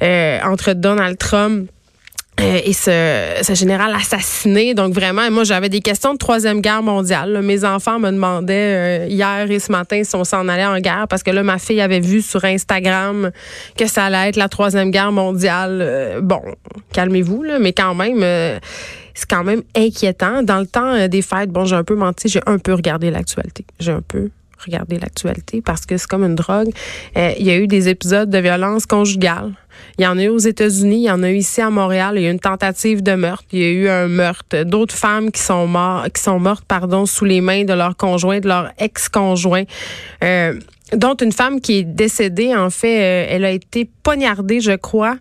euh, 0.03 0.39
entre 0.43 0.73
Donald 0.73 1.17
Trump 1.17 1.67
euh, 2.39 2.59
et 2.63 2.73
ce, 2.73 3.53
général 3.53 3.93
assassiné. 3.93 4.73
Donc 4.73 4.93
vraiment, 4.93 5.29
moi 5.29 5.43
j'avais 5.43 5.69
des 5.69 5.81
questions 5.81 6.13
de 6.13 6.17
troisième 6.17 6.61
guerre 6.61 6.81
mondiale. 6.81 7.41
Mes 7.43 7.65
enfants 7.65 7.99
me 7.99 8.09
demandaient 8.09 9.03
euh, 9.03 9.07
hier 9.09 9.49
et 9.49 9.59
ce 9.59 9.71
matin 9.71 10.03
si 10.03 10.15
on 10.15 10.23
s'en 10.23 10.47
allait 10.47 10.65
en 10.65 10.79
guerre 10.79 11.07
parce 11.09 11.23
que 11.23 11.31
là 11.31 11.43
ma 11.43 11.59
fille 11.59 11.81
avait 11.81 11.99
vu 11.99 12.21
sur 12.21 12.43
Instagram 12.45 13.31
que 13.77 13.85
ça 13.85 14.05
allait 14.05 14.29
être 14.29 14.37
la 14.37 14.49
troisième 14.49 14.91
guerre 14.91 15.11
mondiale. 15.11 15.79
Euh, 15.81 16.21
bon, 16.21 16.41
calmez-vous 16.93 17.43
là, 17.43 17.59
mais 17.59 17.73
quand 17.73 17.95
même. 17.95 18.23
C'est 19.13 19.29
quand 19.29 19.43
même 19.43 19.63
inquiétant. 19.75 20.43
Dans 20.43 20.59
le 20.59 20.67
temps 20.67 21.07
des 21.07 21.21
fêtes, 21.21 21.49
bon, 21.49 21.65
j'ai 21.65 21.75
un 21.75 21.83
peu 21.83 21.95
menti, 21.95 22.27
j'ai 22.27 22.41
un 22.45 22.57
peu 22.57 22.73
regardé 22.73 23.11
l'actualité. 23.11 23.65
J'ai 23.79 23.91
un 23.91 24.01
peu 24.01 24.29
regardé 24.63 24.99
l'actualité 24.99 25.61
parce 25.61 25.85
que 25.85 25.97
c'est 25.97 26.07
comme 26.07 26.23
une 26.23 26.35
drogue. 26.35 26.69
il 27.15 27.43
y 27.43 27.49
a 27.49 27.57
eu 27.57 27.67
des 27.67 27.89
épisodes 27.89 28.29
de 28.29 28.37
violence 28.37 28.85
conjugale 28.85 29.53
il 29.97 30.03
y 30.03 30.07
en 30.07 30.17
a 30.17 30.23
eu 30.23 30.29
aux 30.29 30.37
États-Unis, 30.37 30.97
il 30.97 31.03
y 31.03 31.11
en 31.11 31.23
a 31.23 31.29
eu 31.29 31.35
ici 31.35 31.61
à 31.61 31.69
Montréal. 31.69 32.13
Il 32.15 32.23
y 32.23 32.25
a 32.25 32.29
eu 32.29 32.31
une 32.31 32.39
tentative 32.39 33.03
de 33.03 33.13
meurtre. 33.13 33.43
Il 33.51 33.59
y 33.59 33.63
a 33.63 33.69
eu 33.69 33.89
un 33.89 34.07
meurtre. 34.07 34.63
D'autres 34.63 34.95
femmes 34.95 35.31
qui 35.31 35.41
sont 35.41 35.67
mortes, 35.67 36.11
qui 36.13 36.21
sont 36.21 36.39
mortes, 36.39 36.65
pardon, 36.67 37.05
sous 37.05 37.25
les 37.25 37.41
mains 37.41 37.63
de 37.63 37.73
leur 37.73 37.95
conjoint, 37.95 38.39
de 38.39 38.47
leur 38.47 38.71
ex-conjoint. 38.77 39.63
Euh, 40.23 40.59
dont 40.95 41.15
une 41.15 41.31
femme 41.31 41.61
qui 41.61 41.79
est 41.79 41.83
décédée, 41.83 42.55
en 42.55 42.69
fait, 42.69 43.01
euh, 43.01 43.25
elle 43.29 43.45
a 43.45 43.51
été 43.51 43.89
poignardée, 44.03 44.59
je 44.59 44.73
crois, 44.73 45.17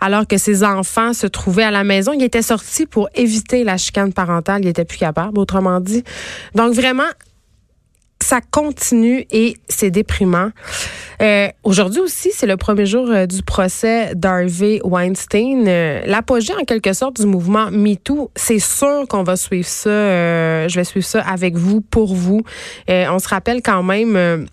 alors 0.00 0.26
que 0.26 0.36
ses 0.36 0.64
enfants 0.64 1.12
se 1.12 1.26
trouvaient 1.26 1.64
à 1.64 1.70
la 1.70 1.84
maison. 1.84 2.12
Il 2.12 2.22
était 2.22 2.42
sorti 2.42 2.86
pour 2.86 3.08
éviter 3.14 3.64
la 3.64 3.76
chicane 3.76 4.12
parentale. 4.12 4.62
Il 4.64 4.68
était 4.68 4.84
plus 4.84 4.98
capable, 4.98 5.38
autrement 5.38 5.80
dit. 5.80 6.02
Donc 6.54 6.74
vraiment, 6.74 7.08
ça 8.22 8.40
continue 8.40 9.26
et 9.30 9.56
c'est 9.68 9.90
déprimant. 9.90 10.50
Euh, 11.20 11.48
aujourd'hui 11.64 12.00
aussi, 12.00 12.30
c'est 12.32 12.46
le 12.46 12.56
premier 12.56 12.86
jour 12.86 13.08
euh, 13.10 13.26
du 13.26 13.42
procès 13.42 14.14
d'Harvey 14.14 14.80
Weinstein. 14.84 15.66
Euh, 15.68 16.00
l'apogée, 16.06 16.54
en 16.54 16.64
quelque 16.64 16.92
sorte, 16.92 17.20
du 17.20 17.26
mouvement 17.26 17.70
MeToo. 17.70 18.30
C'est 18.34 18.58
sûr 18.58 19.06
qu'on 19.08 19.22
va 19.22 19.36
suivre 19.36 19.68
ça. 19.68 19.90
je 20.68 20.74
vais 20.74 20.84
suivre 20.84 21.06
ça 21.06 21.20
avec 21.20 21.56
vous, 21.56 21.80
pour 21.80 22.14
vous. 22.14 22.42
on 22.88 23.18
se 23.18 23.28
rappelle 23.28 23.60
quand 23.62 23.82
même 23.82 24.46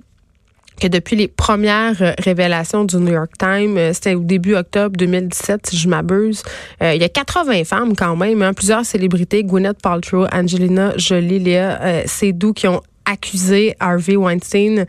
que 0.79 0.87
depuis 0.87 1.15
les 1.15 1.27
premières 1.27 2.15
révélations 2.19 2.85
du 2.85 2.97
New 2.97 3.13
York 3.13 3.31
Times, 3.37 3.93
c'était 3.93 4.15
au 4.15 4.21
début 4.21 4.55
octobre 4.55 4.95
2017, 4.97 5.67
si 5.67 5.77
je 5.77 5.87
m'abuse, 5.87 6.43
il 6.81 6.97
y 6.97 7.03
a 7.03 7.09
80 7.09 7.63
femmes 7.65 7.95
quand 7.95 8.15
même, 8.15 8.41
hein, 8.41 8.53
plusieurs 8.53 8.85
célébrités, 8.85 9.43
Gwyneth 9.43 9.81
Paltrow, 9.81 10.25
Angelina 10.31 10.93
Jolie, 10.97 11.39
Léa 11.39 12.07
Seydoux, 12.07 12.53
qui 12.53 12.67
ont 12.67 12.81
accusé 13.09 13.75
Harvey 13.79 14.15
Weinstein 14.15 14.85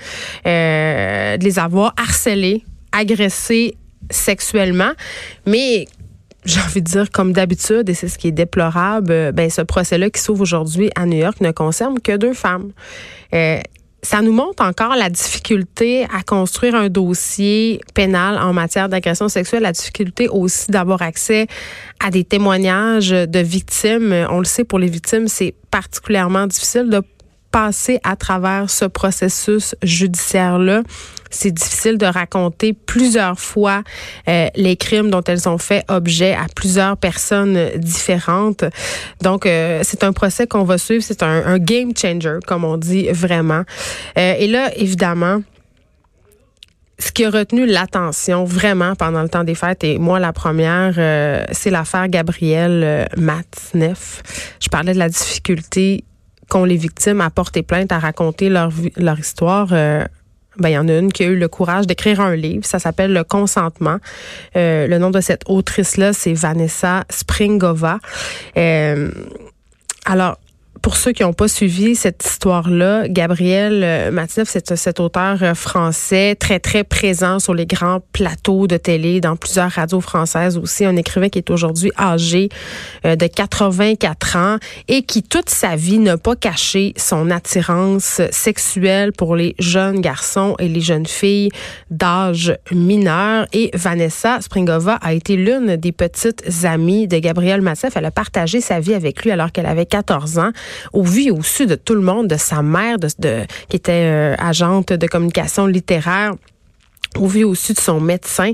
euh, 0.46 1.36
de 1.36 1.44
les 1.44 1.58
avoir 1.58 1.94
harcelés, 1.96 2.64
agressés 2.92 3.76
sexuellement. 4.10 4.92
Mais 5.46 5.86
j'ai 6.44 6.60
envie 6.60 6.82
de 6.82 6.86
dire, 6.88 7.10
comme 7.10 7.32
d'habitude, 7.32 7.88
et 7.88 7.94
c'est 7.94 8.08
ce 8.08 8.18
qui 8.18 8.28
est 8.28 8.32
déplorable, 8.32 9.10
euh, 9.10 9.32
ben, 9.32 9.50
ce 9.50 9.62
procès-là 9.62 10.10
qui 10.10 10.20
s'ouvre 10.20 10.42
aujourd'hui 10.42 10.90
à 10.96 11.06
New 11.06 11.18
York 11.18 11.40
ne 11.40 11.50
concerne 11.50 12.00
que 12.00 12.16
deux 12.16 12.34
femmes. 12.34 12.72
Euh, 13.32 13.60
ça 14.02 14.22
nous 14.22 14.32
montre 14.32 14.64
encore 14.64 14.96
la 14.96 15.10
difficulté 15.10 16.04
à 16.04 16.22
construire 16.22 16.74
un 16.74 16.88
dossier 16.88 17.80
pénal 17.94 18.38
en 18.38 18.52
matière 18.52 18.88
d'agression 18.88 19.28
sexuelle, 19.28 19.62
la 19.62 19.72
difficulté 19.72 20.28
aussi 20.28 20.70
d'avoir 20.70 21.02
accès 21.02 21.46
à 21.98 22.10
des 22.10 22.24
témoignages 22.24 23.10
de 23.10 23.38
victimes. 23.40 24.26
On 24.30 24.38
le 24.38 24.44
sait, 24.44 24.64
pour 24.64 24.78
les 24.78 24.88
victimes, 24.88 25.28
c'est 25.28 25.54
particulièrement 25.70 26.46
difficile 26.46 26.88
de 26.88 27.02
passer 27.50 28.00
à 28.04 28.16
travers 28.16 28.70
ce 28.70 28.84
processus 28.84 29.74
judiciaire-là. 29.82 30.82
C'est 31.30 31.52
difficile 31.52 31.96
de 31.96 32.06
raconter 32.06 32.72
plusieurs 32.72 33.38
fois 33.38 33.82
euh, 34.28 34.48
les 34.56 34.76
crimes 34.76 35.10
dont 35.10 35.22
elles 35.22 35.48
ont 35.48 35.58
fait 35.58 35.84
objet 35.88 36.34
à 36.34 36.46
plusieurs 36.54 36.96
personnes 36.96 37.70
différentes. 37.76 38.64
Donc, 39.22 39.46
euh, 39.46 39.80
c'est 39.84 40.02
un 40.02 40.12
procès 40.12 40.48
qu'on 40.48 40.64
va 40.64 40.76
suivre. 40.76 41.04
C'est 41.04 41.22
un, 41.22 41.58
game 41.58 41.92
changer, 41.96 42.38
comme 42.46 42.64
on 42.64 42.76
dit 42.76 43.08
vraiment. 43.10 43.62
Euh, 44.18 44.34
et 44.38 44.48
là, 44.48 44.70
évidemment, 44.76 45.42
ce 46.98 47.12
qui 47.12 47.24
a 47.24 47.30
retenu 47.30 47.64
l'attention 47.64 48.44
vraiment 48.44 48.94
pendant 48.94 49.22
le 49.22 49.28
temps 49.28 49.44
des 49.44 49.54
fêtes, 49.54 49.84
et 49.84 49.98
moi 49.98 50.18
la 50.18 50.32
première, 50.32 50.94
c'est 51.52 51.70
l'affaire 51.70 52.08
Gabrielle 52.08 53.08
Matzneff. 53.16 54.22
Je 54.60 54.68
parlais 54.68 54.92
de 54.92 54.98
la 54.98 55.08
difficulté 55.08 56.04
qu'ont 56.50 56.64
les 56.64 56.76
victimes 56.76 57.22
à 57.22 57.30
porter 57.30 57.62
plainte, 57.62 57.92
à 57.92 57.98
raconter 57.98 58.50
leur, 58.50 58.70
leur 58.96 59.18
histoire. 59.18 59.68
Euh, 59.72 60.04
ben, 60.58 60.68
il 60.68 60.72
y 60.72 60.78
en 60.78 60.88
a 60.88 60.98
une 60.98 61.12
qui 61.12 61.22
a 61.22 61.26
eu 61.26 61.36
le 61.36 61.48
courage 61.48 61.86
d'écrire 61.86 62.20
un 62.20 62.34
livre. 62.34 62.66
Ça 62.66 62.78
s'appelle 62.78 63.12
Le 63.12 63.24
consentement. 63.24 63.98
Euh, 64.56 64.86
le 64.86 64.98
nom 64.98 65.10
de 65.10 65.20
cette 65.20 65.42
autrice-là, 65.46 66.12
c'est 66.12 66.34
Vanessa 66.34 67.04
Springova. 67.08 67.98
Euh, 68.56 69.10
alors, 70.04 70.38
pour 70.82 70.96
ceux 70.96 71.12
qui 71.12 71.22
n'ont 71.22 71.32
pas 71.32 71.48
suivi 71.48 71.94
cette 71.94 72.24
histoire-là, 72.24 73.06
Gabriel 73.08 73.82
euh, 73.84 74.10
Matineff, 74.10 74.48
c'est 74.48 74.76
cet 74.76 74.98
auteur 74.98 75.42
euh, 75.42 75.54
français 75.54 76.36
très, 76.38 76.58
très 76.58 76.84
présent 76.84 77.38
sur 77.38 77.54
les 77.54 77.66
grands 77.66 78.00
plateaux 78.12 78.66
de 78.66 78.76
télé, 78.76 79.20
dans 79.20 79.36
plusieurs 79.36 79.70
radios 79.70 80.00
françaises 80.00 80.56
aussi. 80.56 80.84
Un 80.86 80.96
écrivain 80.96 81.28
qui 81.28 81.38
est 81.38 81.50
aujourd'hui 81.50 81.90
âgé 81.98 82.48
euh, 83.04 83.14
de 83.14 83.26
84 83.26 84.36
ans 84.36 84.56
et 84.88 85.02
qui, 85.02 85.22
toute 85.22 85.50
sa 85.50 85.76
vie, 85.76 85.98
n'a 85.98 86.16
pas 86.16 86.34
caché 86.34 86.94
son 86.96 87.30
attirance 87.30 88.22
sexuelle 88.30 89.12
pour 89.12 89.36
les 89.36 89.54
jeunes 89.58 90.00
garçons 90.00 90.54
et 90.58 90.68
les 90.68 90.80
jeunes 90.80 91.06
filles 91.06 91.50
d'âge 91.90 92.56
mineur. 92.72 93.46
Et 93.52 93.70
Vanessa 93.74 94.40
Springova 94.40 94.94
a 95.02 95.12
été 95.12 95.36
l'une 95.36 95.76
des 95.76 95.92
petites 95.92 96.64
amies 96.64 97.06
de 97.06 97.18
Gabriel 97.18 97.60
Matineff. 97.60 97.96
Elle 97.96 98.06
a 98.06 98.10
partagé 98.10 98.62
sa 98.62 98.80
vie 98.80 98.94
avec 98.94 99.24
lui 99.24 99.30
alors 99.30 99.52
qu'elle 99.52 99.66
avait 99.66 99.86
14 99.86 100.38
ans 100.38 100.52
au 100.92 101.02
vu 101.02 101.30
au 101.30 101.42
su 101.42 101.66
de 101.66 101.74
tout 101.74 101.94
le 101.94 102.00
monde, 102.00 102.28
de 102.28 102.36
sa 102.36 102.62
mère, 102.62 102.96
qui 103.68 103.76
était 103.76 103.92
euh, 103.92 104.34
agente 104.38 104.92
de 104.92 105.06
communication 105.06 105.66
littéraire, 105.66 106.32
au 107.16 107.26
vu 107.26 107.44
au 107.44 107.54
su 107.54 107.72
de 107.72 107.80
son 107.80 108.00
médecin. 108.00 108.52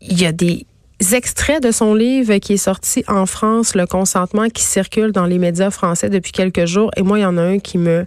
Il 0.00 0.20
y 0.20 0.26
a 0.26 0.32
des 0.32 0.66
extraits 1.12 1.62
de 1.62 1.70
son 1.70 1.94
livre 1.94 2.36
qui 2.38 2.54
est 2.54 2.56
sorti 2.56 3.04
en 3.08 3.26
France, 3.26 3.74
Le 3.74 3.86
consentement, 3.86 4.48
qui 4.48 4.62
circule 4.62 5.12
dans 5.12 5.26
les 5.26 5.38
médias 5.38 5.70
français 5.70 6.10
depuis 6.10 6.32
quelques 6.32 6.66
jours. 6.66 6.90
Et 6.96 7.02
moi, 7.02 7.18
il 7.18 7.22
y 7.22 7.26
en 7.26 7.36
a 7.36 7.42
un 7.42 7.58
qui 7.58 7.78
me 7.78 8.06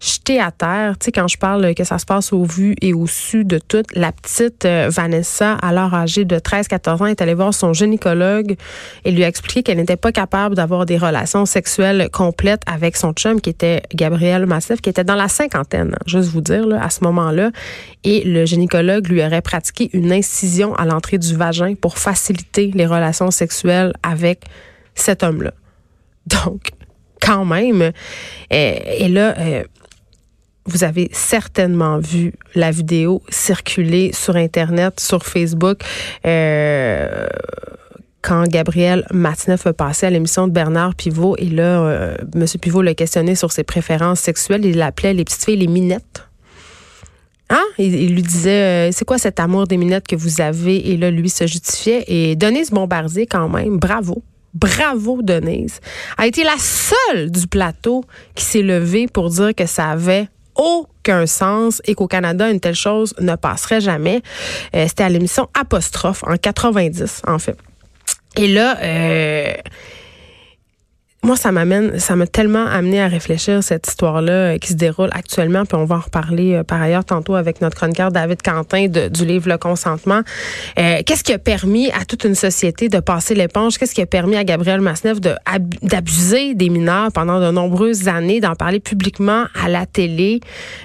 jeté 0.00 0.40
à 0.40 0.50
terre. 0.50 0.98
Tu 0.98 1.06
sais, 1.06 1.12
quand 1.12 1.28
je 1.28 1.38
parle 1.38 1.74
que 1.74 1.84
ça 1.84 1.98
se 1.98 2.04
passe 2.04 2.32
au 2.32 2.44
vu 2.44 2.74
et 2.82 2.92
au 2.92 3.06
su 3.06 3.44
de 3.44 3.58
tout, 3.58 3.82
la 3.94 4.12
petite 4.12 4.64
euh, 4.64 4.88
Vanessa, 4.90 5.54
alors 5.54 5.94
âgée 5.94 6.24
de 6.24 6.36
13-14 6.36 7.02
ans, 7.02 7.06
est 7.06 7.20
allée 7.22 7.34
voir 7.34 7.54
son 7.54 7.72
gynécologue 7.72 8.56
et 9.04 9.10
lui 9.10 9.24
a 9.24 9.28
expliqué 9.28 9.62
qu'elle 9.62 9.78
n'était 9.78 9.96
pas 9.96 10.12
capable 10.12 10.54
d'avoir 10.54 10.86
des 10.86 10.98
relations 10.98 11.46
sexuelles 11.46 12.08
complètes 12.12 12.62
avec 12.66 12.96
son 12.96 13.12
chum, 13.12 13.40
qui 13.40 13.50
était 13.50 13.82
Gabriel 13.94 14.46
Massif, 14.46 14.80
qui 14.80 14.90
était 14.90 15.04
dans 15.04 15.14
la 15.14 15.28
cinquantaine, 15.28 15.96
juste 16.06 16.28
vous 16.28 16.40
dire, 16.40 16.66
là, 16.66 16.82
à 16.82 16.90
ce 16.90 17.02
moment-là. 17.04 17.50
Et 18.04 18.22
le 18.24 18.44
gynécologue 18.44 19.08
lui 19.08 19.24
aurait 19.24 19.42
pratiqué 19.42 19.90
une 19.92 20.12
incision 20.12 20.74
à 20.74 20.84
l'entrée 20.84 21.18
du 21.18 21.34
vagin 21.34 21.74
pour 21.74 21.98
faciliter 21.98 22.70
les 22.74 22.86
relations 22.86 23.30
sexuelles 23.30 23.92
avec 24.02 24.44
cet 24.94 25.22
homme-là. 25.22 25.52
Donc, 26.26 26.70
quand 27.20 27.44
même. 27.44 27.82
Et, 27.82 27.92
euh, 28.52 28.78
et 28.98 29.08
là, 29.08 29.34
euh, 29.38 29.64
vous 30.66 30.84
avez 30.84 31.08
certainement 31.12 31.98
vu 31.98 32.32
la 32.54 32.70
vidéo 32.70 33.22
circuler 33.28 34.12
sur 34.12 34.36
Internet, 34.36 35.00
sur 35.00 35.24
Facebook. 35.24 35.78
Euh, 36.26 37.26
quand 38.22 38.44
Gabriel 38.48 39.06
Matineff 39.12 39.66
a 39.66 39.72
passé 39.72 40.06
à 40.06 40.10
l'émission 40.10 40.48
de 40.48 40.52
Bernard 40.52 40.96
Pivot 40.96 41.36
et 41.38 41.48
là, 41.48 41.82
euh, 41.82 42.16
M. 42.34 42.44
Pivot 42.60 42.82
l'a 42.82 42.94
questionné 42.94 43.36
sur 43.36 43.52
ses 43.52 43.62
préférences 43.62 44.20
sexuelles. 44.20 44.64
Il 44.64 44.78
l'appelait 44.78 45.14
les 45.14 45.24
petites 45.24 45.44
filles 45.44 45.56
les 45.56 45.68
minettes. 45.68 46.26
Hein? 47.48 47.62
Il, 47.78 48.12
lui 48.12 48.22
disait, 48.22 48.88
euh, 48.88 48.90
c'est 48.92 49.04
quoi 49.04 49.18
cet 49.18 49.38
amour 49.38 49.68
des 49.68 49.76
minettes 49.76 50.08
que 50.08 50.16
vous 50.16 50.40
avez? 50.40 50.90
Et 50.90 50.96
là, 50.96 51.12
lui 51.12 51.30
se 51.30 51.46
justifiait. 51.46 52.02
Et 52.08 52.34
Denise 52.34 52.70
Bombardier, 52.70 53.26
quand 53.26 53.48
même, 53.48 53.78
bravo. 53.78 54.24
Bravo, 54.52 55.22
Denise. 55.22 55.78
A 56.18 56.26
été 56.26 56.42
la 56.42 56.56
seule 56.58 57.30
du 57.30 57.46
plateau 57.46 58.04
qui 58.34 58.44
s'est 58.44 58.62
levée 58.62 59.06
pour 59.06 59.30
dire 59.30 59.54
que 59.54 59.66
ça 59.66 59.90
avait 59.90 60.28
aucun 60.56 61.26
sens 61.26 61.80
et 61.84 61.94
qu'au 61.94 62.06
Canada, 62.06 62.50
une 62.50 62.60
telle 62.60 62.74
chose 62.74 63.14
ne 63.20 63.36
passerait 63.36 63.80
jamais. 63.80 64.22
Euh, 64.74 64.86
c'était 64.88 65.04
à 65.04 65.08
l'émission 65.08 65.48
Apostrophe 65.58 66.22
en 66.24 66.36
90, 66.36 67.22
en 67.26 67.38
fait. 67.38 67.56
Et 68.36 68.48
là, 68.48 68.78
euh, 68.82 69.54
moi, 71.26 71.34
ça 71.34 71.50
m'amène, 71.50 71.98
ça 71.98 72.14
m'a 72.14 72.28
tellement 72.28 72.64
amené 72.64 73.00
à 73.00 73.08
réfléchir 73.08 73.60
cette 73.60 73.88
histoire-là 73.88 74.32
euh, 74.32 74.58
qui 74.58 74.68
se 74.68 74.74
déroule 74.74 75.08
actuellement, 75.10 75.64
puis 75.64 75.76
on 75.76 75.84
va 75.84 75.96
en 75.96 76.00
reparler 76.00 76.54
euh, 76.54 76.62
par 76.62 76.80
ailleurs 76.80 77.04
tantôt 77.04 77.34
avec 77.34 77.60
notre 77.60 77.76
chroniqueur 77.76 78.12
David 78.12 78.42
Quentin 78.42 78.86
du 78.86 79.26
livre 79.26 79.48
Le 79.48 79.58
consentement. 79.58 80.20
Euh, 80.78 81.02
qu'est-ce 81.04 81.24
qui 81.24 81.32
a 81.32 81.38
permis 81.38 81.90
à 81.90 82.04
toute 82.04 82.22
une 82.22 82.36
société 82.36 82.88
de 82.88 83.00
passer 83.00 83.34
l'éponge? 83.34 83.76
Qu'est-ce 83.76 83.92
qui 83.92 84.02
a 84.02 84.06
permis 84.06 84.36
à 84.36 84.44
Gabriel 84.44 84.80
Masneff 84.80 85.18
d'abuser 85.20 86.54
des 86.54 86.68
mineurs 86.68 87.10
pendant 87.10 87.40
de 87.40 87.50
nombreuses 87.50 88.06
années, 88.06 88.38
d'en 88.38 88.54
parler 88.54 88.78
publiquement 88.78 89.46
à 89.60 89.68
la 89.68 89.84
télé, 89.84 90.38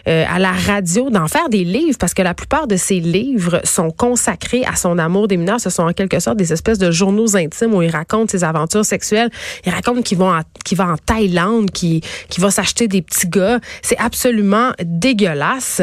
à 0.07 0.39
la 0.39 0.51
radio, 0.51 1.11
d'en 1.11 1.27
faire 1.27 1.49
des 1.49 1.63
livres? 1.63 1.97
Parce 1.99 2.15
que 2.15 2.23
la 2.23 2.33
plupart 2.33 2.65
de 2.65 2.77
ces 2.77 2.99
livres 2.99 3.61
sont 3.63 3.91
consacrés 3.91 4.63
à 4.65 4.75
son 4.75 4.97
amour 4.97 5.27
des 5.27 5.37
mineurs. 5.37 5.59
Ce 5.59 5.69
sont 5.69 5.83
en 5.83 5.93
quelque 5.93 6.19
sorte 6.19 6.37
des 6.37 6.51
espèces 6.51 6.79
de 6.79 6.89
journaux 6.89 7.35
intimes 7.35 7.75
où 7.75 7.83
il 7.83 7.91
raconte 7.91 8.31
ses 8.31 8.43
aventures 8.43 8.85
sexuelles. 8.85 9.29
Il 9.65 9.71
raconte 9.71 10.03
qu'ils 10.03 10.17
vont 10.17 10.30
qui 10.63 10.75
va 10.75 10.87
en 10.87 10.97
Thaïlande, 10.97 11.71
qui, 11.71 12.01
qui 12.29 12.41
va 12.41 12.51
s'acheter 12.51 12.87
des 12.87 13.01
petits 13.01 13.27
gars. 13.27 13.59
C'est 13.81 13.97
absolument 13.97 14.71
dégueulasse. 14.83 15.81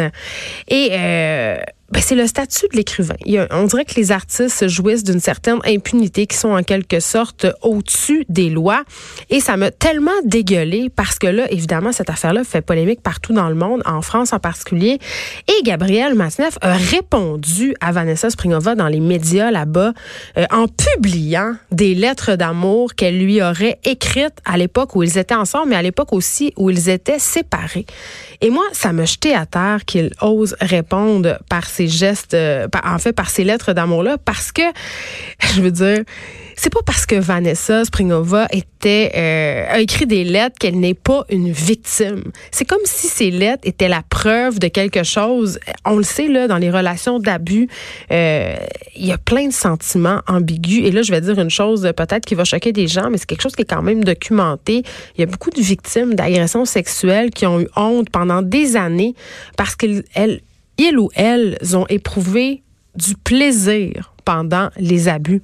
Et 0.69 0.91
euh, 0.93 1.59
ben, 1.91 2.03
c'est 2.03 2.15
le 2.15 2.27
statut 2.27 2.67
de 2.71 2.77
l'écrivain. 2.77 3.15
On 3.51 3.65
dirait 3.65 3.87
que 3.87 3.95
les 3.95 4.13
artistes 4.13 4.69
jouissent 4.69 5.05
d'une 5.05 5.21
certaine 5.21 5.59
impunité 5.65 6.27
qui 6.27 6.37
sont 6.37 6.51
en 6.51 6.63
quelque 6.63 7.01
sorte 7.01 7.47
au-dessus 7.63 8.27
des 8.29 8.51
lois. 8.51 8.83
Et 9.31 9.41
ça 9.41 9.57
m'a 9.57 9.71
tellement 9.71 10.11
dégueulé 10.25 10.91
parce 10.95 11.19
que 11.19 11.27
là, 11.27 11.51
évidemment, 11.51 11.93
cette 11.93 12.11
affaire-là 12.11 12.45
fait 12.45 12.61
polémique 12.61 13.01
partout 13.01 13.33
dans 13.33 13.49
le 13.49 13.55
monde, 13.55 13.83
en 13.87 14.03
France 14.03 14.35
en 14.35 14.39
particulier. 14.39 14.99
Et 15.49 15.63
Gabriel 15.63 16.15
Masneff 16.15 16.59
a 16.61 16.75
répondu 16.75 17.75
à 17.81 17.91
Vanessa 17.93 18.29
Springova 18.29 18.75
dans 18.75 18.89
les 18.89 19.01
médias 19.01 19.51
là-bas 19.51 19.93
euh, 20.37 20.45
en 20.51 20.67
publiant 20.69 21.55
des 21.73 21.95
lettres 21.95 22.37
d'amour 22.37 22.95
qu'elle 22.97 23.19
lui 23.19 23.43
aurait 23.43 23.79
écrites 23.85 24.39
à 24.45 24.59
l'époque 24.59 24.95
où 24.95 25.03
ils 25.03 25.17
étaient 25.17 25.35
ensemble, 25.35 25.71
mais 25.71 25.77
à 25.77 25.83
l'époque 25.83 26.13
aussi 26.13 26.53
où 26.57 26.69
ils 26.69 26.91
étaient 26.91 27.19
séparés. 27.19 27.87
Et 28.41 28.51
moi, 28.51 28.65
ça 28.73 28.93
m'a 28.93 29.07
jeté 29.07 29.35
à 29.35 29.47
terre 29.47 29.85
qu'il 29.87 30.13
ose 30.21 30.55
répondre 30.61 31.39
par 31.49 31.67
ces 31.79 31.87
gestes, 31.89 32.35
euh, 32.35 32.67
en 32.85 32.99
fait, 32.99 33.13
par 33.13 33.31
ces 33.31 33.45
lettres 33.45 33.73
d'amour-là, 33.73 34.19
parce 34.19 34.51
que, 34.51 34.63
je 35.55 35.61
veux 35.61 35.71
dire, 35.71 36.03
c'est 36.61 36.73
pas 36.73 36.83
parce 36.85 37.07
que 37.07 37.15
Vanessa 37.15 37.85
Springova 37.85 38.49
euh, 38.85 39.65
a 39.69 39.79
écrit 39.79 40.07
des 40.07 40.25
lettres 40.25 40.57
qu'elle 40.59 40.81
n'est 40.81 40.95
pas 40.95 41.25
une 41.31 41.53
victime. 41.53 42.25
C'est 42.51 42.65
comme 42.65 42.81
si 42.85 43.07
ces 43.07 43.31
lettres 43.31 43.63
étaient 43.63 43.89
la 43.89 44.03
preuve 44.03 44.59
de 44.59 44.67
quelque 44.67 45.05
chose. 45.05 45.61
On 45.85 45.97
le 45.97 46.03
sait 46.03 46.27
là 46.27 46.49
dans 46.49 46.59
les 46.59 46.71
relations 46.71 47.21
d'abus, 47.21 47.69
euh, 48.11 48.57
il 48.97 49.07
y 49.07 49.13
a 49.13 49.19
plein 49.19 49.47
de 49.47 49.53
sentiments 49.53 50.21
ambigus. 50.27 50.85
Et 50.85 50.91
là, 50.91 51.03
je 51.03 51.13
vais 51.13 51.21
dire 51.21 51.39
une 51.39 51.51
chose 51.51 51.89
peut-être 51.97 52.25
qui 52.25 52.35
va 52.35 52.43
choquer 52.43 52.73
des 52.73 52.89
gens, 52.89 53.09
mais 53.09 53.19
c'est 53.19 53.27
quelque 53.27 53.43
chose 53.43 53.55
qui 53.55 53.63
est 53.63 53.71
quand 53.71 53.83
même 53.83 54.03
documenté. 54.03 54.83
Il 55.17 55.21
y 55.21 55.23
a 55.23 55.27
beaucoup 55.27 55.51
de 55.51 55.61
victimes 55.61 56.15
d'agressions 56.17 56.65
sexuelles 56.65 57.31
qui 57.31 57.47
ont 57.47 57.61
eu 57.61 57.69
honte 57.77 58.11
pendant 58.11 58.43
des 58.43 58.75
années 58.75 59.15
parce 59.57 59.77
qu'elles 59.77 60.41
ils 60.79 60.99
ou 60.99 61.11
elles 61.15 61.59
ont 61.75 61.87
éprouvé 61.89 62.63
du 62.95 63.15
plaisir 63.17 64.15
pendant 64.25 64.71
les 64.77 65.09
abus. 65.09 65.43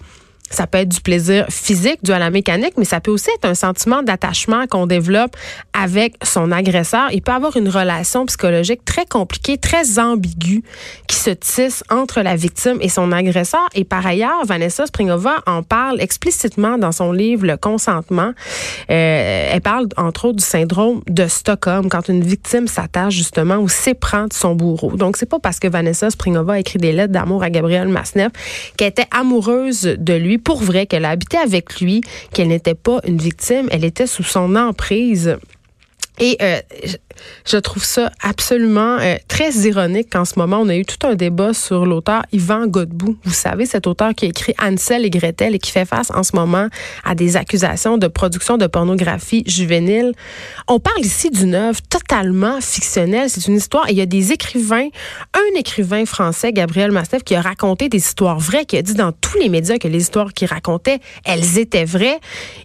Ça 0.55 0.67
peut 0.67 0.79
être 0.79 0.89
du 0.89 1.01
plaisir 1.01 1.47
physique 1.51 1.99
dû 2.03 2.13
à 2.13 2.19
la 2.19 2.31
mécanique, 2.31 2.75
mais 2.77 2.85
ça 2.85 3.01
peut 3.01 3.11
aussi 3.11 3.29
être 3.35 3.45
un 3.45 3.55
sentiment 3.55 4.03
d'attachement 4.03 4.67
qu'on 4.69 4.87
développe 4.87 5.37
avec 5.73 6.15
son 6.23 6.53
agresseur. 6.53 7.09
Il 7.13 7.23
peut 7.23 7.33
avoir 7.33 7.57
une 7.57 7.69
relation 7.69 8.25
psychologique 8.27 8.85
très 8.85 9.05
compliquée, 9.05 9.59
très 9.59 9.99
ambiguë 9.99 10.63
qui 11.09 11.17
se 11.17 11.31
tisse 11.31 11.83
entre 11.91 12.21
la 12.21 12.37
victime 12.37 12.79
et 12.81 12.89
son 12.89 13.11
agresseur. 13.11 13.69
Et 13.75 13.85
par 13.85 14.07
ailleurs, 14.07 14.45
Vanessa 14.47 14.87
Springova 14.87 15.43
en 15.47 15.63
parle 15.63 16.01
explicitement 16.01 16.79
dans 16.79 16.93
son 16.93 17.13
livre 17.13 17.47
Le 17.47 17.57
consentement. 17.57 18.33
Euh, 18.91 19.49
elle 19.53 19.61
parle 19.61 19.89
entre 19.97 20.27
autres 20.27 20.37
du 20.37 20.45
syndrome 20.45 21.03
de 21.09 21.27
Stockholm 21.27 21.89
quand 21.89 22.09
une 22.09 22.23
victime 22.23 22.69
s'attache 22.69 23.15
justement 23.15 23.57
ou 23.57 23.69
s'éprend 23.69 24.29
de 24.29 24.33
son 24.33 24.55
bourreau. 24.55 24.93
Donc 24.97 25.17
c'est 25.17 25.29
pas 25.29 25.39
parce 25.39 25.59
que 25.59 25.69
Vanessa 25.69 26.11
Springova 26.11 26.55
a 26.55 26.59
écrit 26.61 26.79
des 26.79 26.93
lettres 26.93 27.13
d'amour 27.13 27.43
à 27.43 27.51
Gabriel 27.51 27.89
Masneff 27.89 28.33
qu'elle 28.77 28.89
était 28.89 29.09
amoureuse 29.11 29.83
de 29.83 30.15
lui 30.15 30.39
pour 30.45 30.63
vrai 30.63 30.87
qu'elle 30.87 31.05
a 31.05 31.11
habité 31.11 31.37
avec 31.39 31.81
lui, 31.81 32.03
qu'elle 32.33 32.49
n'était 32.49 32.75
pas 32.75 33.01
une 33.07 33.19
victime, 33.19 33.69
elle 33.71 33.85
était 33.85 34.07
sous 34.07 34.23
son 34.23 34.55
emprise. 34.57 35.37
Et 36.21 36.37
euh, 36.41 36.61
je 37.45 37.59
trouve 37.59 37.85
ça 37.85 38.11
absolument 38.23 38.99
euh, 38.99 39.17
très 39.29 39.51
ironique 39.51 40.11
qu'en 40.11 40.25
ce 40.25 40.39
moment, 40.39 40.61
on 40.61 40.69
a 40.69 40.77
eu 40.77 40.85
tout 40.85 41.07
un 41.07 41.15
débat 41.15 41.53
sur 41.53 41.85
l'auteur 41.85 42.25
Yvan 42.33 42.67
Godbout. 42.67 43.19
Vous 43.25 43.33
savez, 43.35 43.67
cet 43.67 43.87
auteur 43.87 44.15
qui 44.15 44.25
a 44.25 44.29
écrit 44.29 44.55
Ansel 44.61 45.05
et 45.05 45.11
Gretel 45.11 45.55
et 45.55 45.59
qui 45.59 45.71
fait 45.71 45.85
face 45.85 46.11
en 46.11 46.23
ce 46.23 46.35
moment 46.35 46.69
à 47.05 47.15
des 47.15 47.37
accusations 47.37 47.99
de 47.99 48.07
production 48.07 48.57
de 48.57 48.67
pornographie 48.67 49.45
juvénile. 49.47 50.13
On 50.69 50.81
parle 50.81 51.01
ici 51.01 51.31
d'une 51.31 51.55
œuvre 51.55 51.81
totalement 51.83 52.61
fictionnelle. 52.63 53.29
C'est 53.29 53.47
une 53.47 53.57
histoire. 53.57 53.89
Et 53.89 53.93
il 53.93 53.99
y 53.99 54.03
a 54.03 54.07
des 54.07 54.33
écrivains, 54.33 54.89
un 55.35 55.59
écrivain 55.59 56.07
français, 56.07 56.53
Gabriel 56.53 56.93
Mastef, 56.93 57.25
qui 57.25 57.35
a 57.35 57.43
raconté 57.43 57.91
des 57.91 57.99
histoires 57.99 58.39
vraies, 58.39 58.65
qui 58.65 58.79
a 58.79 58.83
dit 58.83 58.95
dans 58.95 59.13
tous 59.13 59.39
les 59.39 59.51
médias 59.51 59.77
que 59.77 59.89
les 59.89 60.01
histoires 60.01 60.33
qu'il 60.33 60.49
racontait, 60.49 60.99
elles 61.25 61.59
étaient 61.59 61.85
vraies. 61.85 62.19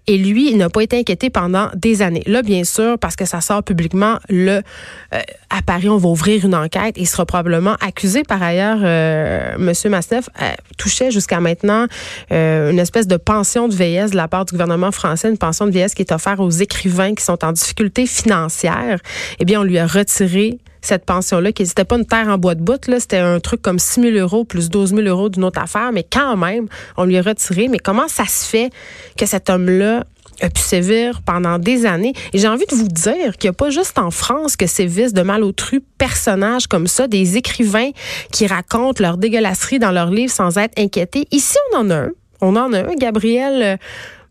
Et 0.07 0.17
lui, 0.17 0.49
il 0.49 0.57
n'a 0.57 0.69
pas 0.69 0.83
été 0.83 0.97
inquiété 0.97 1.29
pendant 1.29 1.69
des 1.75 2.01
années. 2.01 2.23
Là, 2.25 2.43
bien 2.43 2.63
sûr, 2.63 2.97
parce 2.97 3.17
que 3.17 3.25
ça 3.25 3.41
sort 3.41 3.63
publiquement, 3.63 4.19
le 4.29 4.61
à 5.11 5.61
Paris, 5.63 5.89
on 5.89 5.97
va 5.97 6.09
ouvrir 6.09 6.45
une 6.45 6.55
enquête 6.55 6.89
il 6.99 7.07
sera 7.07 7.25
probablement 7.25 7.75
accusé. 7.81 8.23
Par 8.23 8.41
ailleurs, 8.41 8.79
euh, 8.83 9.55
Monsieur 9.57 9.89
Masneff 9.89 10.29
euh, 10.41 10.51
touchait 10.77 11.11
jusqu'à 11.11 11.39
maintenant 11.39 11.85
euh, 12.31 12.71
une 12.71 12.79
espèce 12.79 13.07
de 13.07 13.17
pension 13.17 13.67
de 13.67 13.75
vieillesse 13.75 14.11
de 14.11 14.17
la 14.17 14.27
part 14.27 14.45
du 14.45 14.51
gouvernement 14.51 14.91
français, 14.91 15.29
une 15.29 15.37
pension 15.37 15.65
de 15.65 15.71
vieillesse 15.71 15.95
qui 15.95 16.01
est 16.01 16.11
offerte 16.11 16.39
aux 16.39 16.49
écrivains 16.49 17.15
qui 17.15 17.23
sont 17.23 17.43
en 17.43 17.51
difficulté 17.51 18.05
financière. 18.05 18.99
Eh 19.39 19.45
bien, 19.45 19.61
on 19.61 19.63
lui 19.63 19.79
a 19.79 19.87
retiré 19.87 20.59
cette 20.81 21.05
pension-là, 21.05 21.51
qui 21.51 21.63
n'était 21.63 21.83
pas 21.83 21.97
une 21.97 22.05
terre 22.05 22.29
en 22.29 22.37
bois 22.37 22.55
de 22.55 22.61
bout, 22.61 22.79
c'était 22.99 23.17
un 23.17 23.41
truc 23.41 23.61
comme 23.61 23.79
6 23.79 24.01
000 24.01 24.17
euros 24.17 24.45
plus 24.45 24.69
12 24.69 24.91
000 24.91 25.01
euros 25.07 25.27
d'une 25.27 25.43
autre 25.43 25.61
affaire, 25.61 25.91
mais 25.91 26.05
quand 26.09 26.37
même, 26.37 26.67
on 26.95 27.03
lui 27.03 27.17
a 27.17 27.21
retiré. 27.21 27.67
Mais 27.67 27.79
comment 27.79 28.07
ça 28.07 28.25
se 28.25 28.45
fait 28.45 28.69
que 29.17 29.25
cet 29.25 29.49
homme-là 29.49 30.05
a 30.41 30.49
pu 30.49 30.61
sévir 30.61 31.21
pendant 31.25 31.59
des 31.59 31.85
années. 31.85 32.13
Et 32.33 32.37
j'ai 32.37 32.47
envie 32.47 32.65
de 32.65 32.75
vous 32.75 32.87
dire 32.87 33.37
qu'il 33.37 33.49
n'y 33.49 33.53
a 33.53 33.57
pas 33.57 33.69
juste 33.69 33.97
en 33.97 34.11
France 34.11 34.55
que 34.55 34.67
sévissent 34.67 35.13
de 35.13 35.21
malotru 35.21 35.81
personnages 35.97 36.67
comme 36.67 36.87
ça, 36.87 37.07
des 37.07 37.37
écrivains 37.37 37.91
qui 38.31 38.47
racontent 38.47 39.01
leur 39.01 39.17
dégueulasserie 39.17 39.79
dans 39.79 39.91
leurs 39.91 40.11
livres 40.11 40.33
sans 40.33 40.57
être 40.57 40.77
inquiétés. 40.79 41.27
Ici, 41.31 41.57
on 41.73 41.79
en 41.79 41.89
a 41.89 41.95
un. 41.95 42.09
On 42.41 42.55
en 42.55 42.73
a 42.73 42.79
un, 42.79 42.95
Gabriel. 42.95 43.63
Euh, 43.63 43.77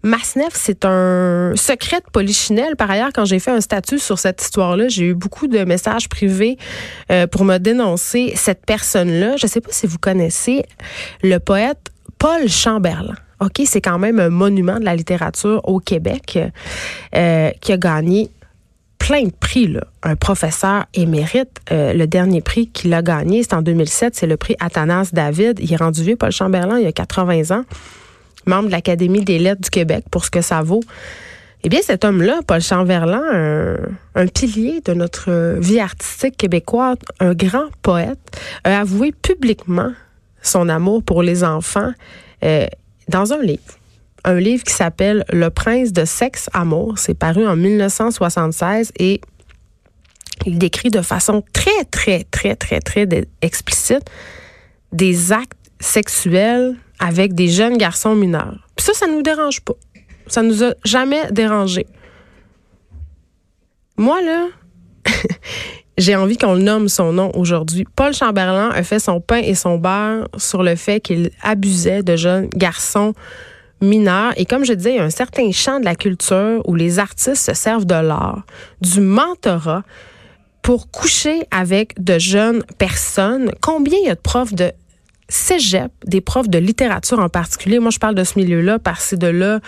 Masneff, 0.05 0.53
c'est 0.55 0.85
un 0.85 1.53
secret 1.57 1.99
de 1.99 2.11
polichinelle. 2.13 2.77
Par 2.77 2.91
ailleurs, 2.91 3.11
quand 3.13 3.25
j'ai 3.25 3.41
fait 3.41 3.51
un 3.51 3.61
statut 3.61 3.99
sur 3.99 4.19
cette 4.19 4.41
histoire-là, 4.41 4.87
j'ai 4.89 5.07
eu 5.07 5.15
beaucoup 5.15 5.49
de 5.49 5.65
messages 5.65 6.09
privés 6.09 6.57
euh, 7.11 7.27
pour 7.27 7.45
me 7.45 7.59
dénoncer 7.59 8.33
cette 8.37 8.65
personne-là. 8.65 9.37
Je 9.37 9.47
ne 9.47 9.51
sais 9.51 9.61
pas 9.61 9.73
si 9.73 9.89
vous 9.89 9.99
connaissez 9.99 10.65
le 11.23 11.39
poète 11.39 11.91
Paul 12.19 12.49
Chamberlain. 12.49 13.17
OK, 13.41 13.63
c'est 13.65 13.81
quand 13.81 13.99
même 13.99 14.19
un 14.19 14.31
monument 14.31 14.79
de 14.81 14.85
la 14.85 14.97
littérature 14.97 15.61
au 15.65 15.79
Québec 15.79 16.39
euh, 17.15 17.51
qui 17.61 17.73
a 17.73 17.77
gagné 17.77 18.31
plein 18.99 19.25
de 19.25 19.33
prix. 19.33 19.69
Là. 19.69 19.85
Un 20.03 20.17
professeur 20.17 20.87
émérite, 20.95 21.61
euh, 21.71 21.93
le 21.93 22.07
dernier 22.07 22.41
prix 22.41 22.69
qu'il 22.69 22.93
a 22.95 23.03
gagné, 23.03 23.43
c'est 23.43 23.55
en 23.55 23.63
2007, 23.63 24.17
c'est 24.17 24.27
le 24.27 24.37
prix 24.37 24.57
Athanas 24.61 25.11
David. 25.13 25.61
Il 25.61 25.73
est 25.73 25.77
rendu 25.77 26.03
vieux, 26.03 26.17
Paul 26.17 26.33
Chamberlain, 26.33 26.79
il 26.79 26.87
a 26.87 26.93
80 26.93 27.57
ans 27.57 27.65
membre 28.49 28.67
de 28.67 28.73
l'Académie 28.73 29.23
des 29.23 29.39
lettres 29.39 29.61
du 29.61 29.71
Québec, 29.71 30.07
pour 30.11 30.25
ce 30.25 30.31
que 30.31 30.41
ça 30.41 30.63
vaut. 30.63 30.81
Eh 31.65 31.69
bien, 31.69 31.81
cet 31.83 32.05
homme-là, 32.05 32.41
Paul 32.47 32.61
Chamberlain, 32.61 33.77
un, 34.15 34.27
pilier 34.29 34.81
de 34.85 34.95
notre 34.95 35.59
vie 35.59 35.81
artistique 35.81 36.37
québécoise, 36.37 36.97
un 37.21 37.35
grand 37.35 37.67
poète, 37.83 38.41
a 38.65 38.81
avoué 38.81 39.13
publiquement 39.13 39.93
son 40.41 40.69
amour 40.69 41.03
pour 41.03 41.23
les 41.23 41.45
enfants 41.45 41.93
euh, 42.45 42.67
dans 43.09 43.33
un 43.33 43.43
livre. 43.43 43.79
Un 44.25 44.39
livre 44.39 44.65
qui 44.65 44.73
s'appelle 44.73 45.25
Le 45.31 45.51
prince 45.51 45.93
de 45.93 46.05
sexe 46.05 46.51
amour. 46.53 46.99
C'est 46.99 47.15
paru 47.15 47.47
en 47.47 47.57
1976 47.57 48.93
et 48.99 49.21
il 50.47 50.59
décrit 50.59 50.91
de 50.91 51.03
façon 51.03 51.43
très, 51.53 51.85
très, 51.91 52.25
très, 52.25 52.57
très, 52.57 52.81
très 52.81 53.07
explicite 53.43 54.11
des 54.93 55.33
actes 55.33 55.53
sexuels 55.81 56.77
avec 56.99 57.35
des 57.35 57.49
jeunes 57.49 57.77
garçons 57.77 58.15
mineurs. 58.15 58.67
Puis 58.77 58.87
ça, 58.87 58.95
ça 58.95 59.07
nous 59.07 59.23
dérange 59.23 59.61
pas. 59.61 59.75
Ça 60.27 60.43
nous 60.43 60.65
a 60.65 60.75
jamais 60.85 61.31
dérangé. 61.31 61.87
Moi, 63.97 64.21
là, 64.23 64.49
j'ai 65.99 66.15
envie 66.15 66.39
qu'on 66.39 66.55
le 66.55 66.63
nomme 66.63 66.89
son 66.89 67.13
nom 67.13 67.31
aujourd'hui. 67.35 67.85
Paul 67.97 68.15
Chamberlain 68.15 68.71
a 68.71 68.83
fait 68.85 69.01
son 69.01 69.21
pain 69.21 69.39
et 69.39 69.55
son 69.55 69.79
beurre 69.79 70.29
sur 70.37 70.63
le 70.63 70.77
fait 70.77 71.01
qu'il 71.01 71.31
abusait 71.43 72.03
de 72.03 72.17
jeunes 72.17 72.49
garçons 72.55 73.15
mineurs. 73.81 74.33
Et 74.37 74.47
comme 74.47 74.65
je 74.65 74.73
disais, 74.73 74.93
il 74.93 74.97
y 74.97 75.01
a 75.01 75.05
un 75.05 75.11
certain 75.11 75.51
champ 75.51 75.81
de 75.81 75.85
la 75.85 75.97
culture 75.97 76.63
où 76.67 76.75
les 76.75 76.99
artistes 76.99 77.45
se 77.45 77.55
servent 77.55 77.85
de 77.85 77.95
l'art, 77.95 78.45
du 78.81 79.01
mentorat 79.01 79.83
pour 80.63 80.91
coucher 80.91 81.43
avec 81.51 82.03
de 82.03 82.19
jeunes 82.19 82.63
personnes. 82.79 83.51
Combien 83.61 83.99
il 84.03 84.07
y 84.07 84.11
a 84.11 84.15
de 84.15 84.21
profs 84.21 84.55
de 84.55 84.73
cégep, 85.29 85.93
des 86.07 86.21
profs 86.21 86.49
de 86.49 86.59
littérature 86.59 87.19
en 87.19 87.29
particulier. 87.29 87.79
Moi, 87.79 87.91
je 87.91 87.99
parle 87.99 88.15
de 88.15 88.25
ce 88.25 88.39
milieu-là 88.39 88.79
parce 88.79 89.11
que 89.11 89.17
de 89.17 89.27
là 89.27 89.61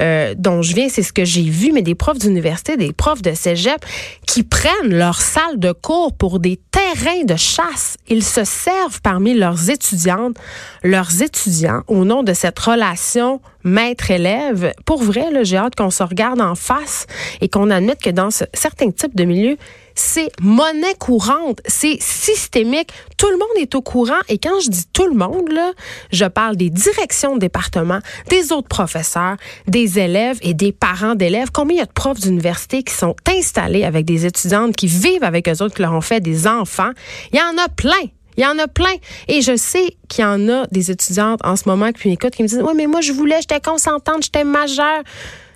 euh, 0.00 0.34
dont 0.36 0.62
je 0.62 0.74
viens, 0.74 0.88
c'est 0.88 1.02
ce 1.02 1.12
que 1.12 1.24
j'ai 1.24 1.48
vu, 1.48 1.72
mais 1.72 1.82
des 1.82 1.94
profs 1.94 2.18
d'université, 2.18 2.76
des 2.76 2.92
profs 2.92 3.22
de 3.22 3.32
cégep 3.32 3.84
qui 4.26 4.42
prennent 4.42 4.72
leur 4.88 5.20
salle 5.20 5.58
de 5.58 5.72
cours 5.72 6.12
pour 6.14 6.40
des 6.40 6.58
terrains 6.70 7.24
de 7.24 7.36
chasse. 7.36 7.96
Ils 8.08 8.24
se 8.24 8.44
servent 8.44 9.00
parmi 9.02 9.34
leurs 9.34 9.70
étudiantes, 9.70 10.36
leurs 10.82 11.22
étudiants, 11.22 11.82
au 11.86 12.04
nom 12.04 12.22
de 12.22 12.32
cette 12.32 12.58
relation 12.58 13.40
maître-élève. 13.62 14.72
Pour 14.84 15.02
vrai, 15.02 15.26
j'ai 15.44 15.56
hâte 15.56 15.74
qu'on 15.76 15.90
se 15.90 16.02
regarde 16.02 16.40
en 16.40 16.54
face 16.54 17.06
et 17.40 17.48
qu'on 17.48 17.70
admette 17.70 18.02
que 18.02 18.10
dans 18.10 18.30
certains 18.30 18.90
types 18.90 19.14
de 19.14 19.24
milieux, 19.24 19.56
c'est 19.94 20.30
monnaie 20.40 20.94
courante, 20.98 21.60
c'est 21.66 21.98
systémique. 22.00 22.90
Tout 23.16 23.28
le 23.28 23.36
monde 23.36 23.56
est 23.56 23.74
au 23.74 23.82
courant 23.82 24.20
et 24.28 24.38
quand 24.38 24.60
je 24.60 24.70
dis 24.70 24.84
tout 24.92 25.06
le 25.06 25.14
monde, 25.14 25.50
là, 25.50 25.72
je 26.12 26.24
parle 26.24 26.56
des 26.56 26.70
directions 26.70 27.34
de 27.34 27.40
département, 27.40 27.98
des 28.28 28.52
autres 28.52 28.68
professeurs, 28.68 29.36
des 29.66 29.98
élèves 29.98 30.38
et 30.42 30.54
des 30.54 30.72
parents 30.72 31.14
d'élèves. 31.14 31.50
Combien 31.52 31.76
il 31.76 31.78
y 31.78 31.82
a 31.82 31.86
de 31.86 31.92
profs 31.92 32.20
d'université 32.20 32.82
qui 32.82 32.94
sont 32.94 33.14
installés 33.28 33.84
avec 33.84 34.04
des 34.04 34.26
étudiantes 34.26 34.74
qui 34.76 34.86
vivent 34.86 35.24
avec 35.24 35.48
eux 35.48 35.62
autres, 35.62 35.74
qui 35.74 35.82
leur 35.82 35.92
ont 35.92 36.00
fait 36.00 36.20
des 36.20 36.46
enfants? 36.46 36.90
Il 37.32 37.38
y 37.38 37.42
en 37.42 37.62
a 37.62 37.68
plein. 37.68 38.10
Il 38.36 38.42
y 38.42 38.46
en 38.46 38.58
a 38.58 38.66
plein. 38.66 38.94
Et 39.28 39.42
je 39.42 39.56
sais 39.56 39.96
qu'il 40.08 40.22
y 40.22 40.26
en 40.26 40.48
a 40.48 40.66
des 40.72 40.90
étudiantes 40.90 41.40
en 41.44 41.56
ce 41.56 41.68
moment 41.68 41.92
qui 41.92 42.08
m'écoutent 42.08 42.34
qui 42.34 42.42
me 42.42 42.48
disent, 42.48 42.62
oui, 42.62 42.72
mais 42.76 42.86
moi, 42.86 43.00
je 43.00 43.12
voulais, 43.12 43.40
j'étais 43.40 43.60
consentante, 43.60 44.24
j'étais 44.24 44.44
majeure. 44.44 45.02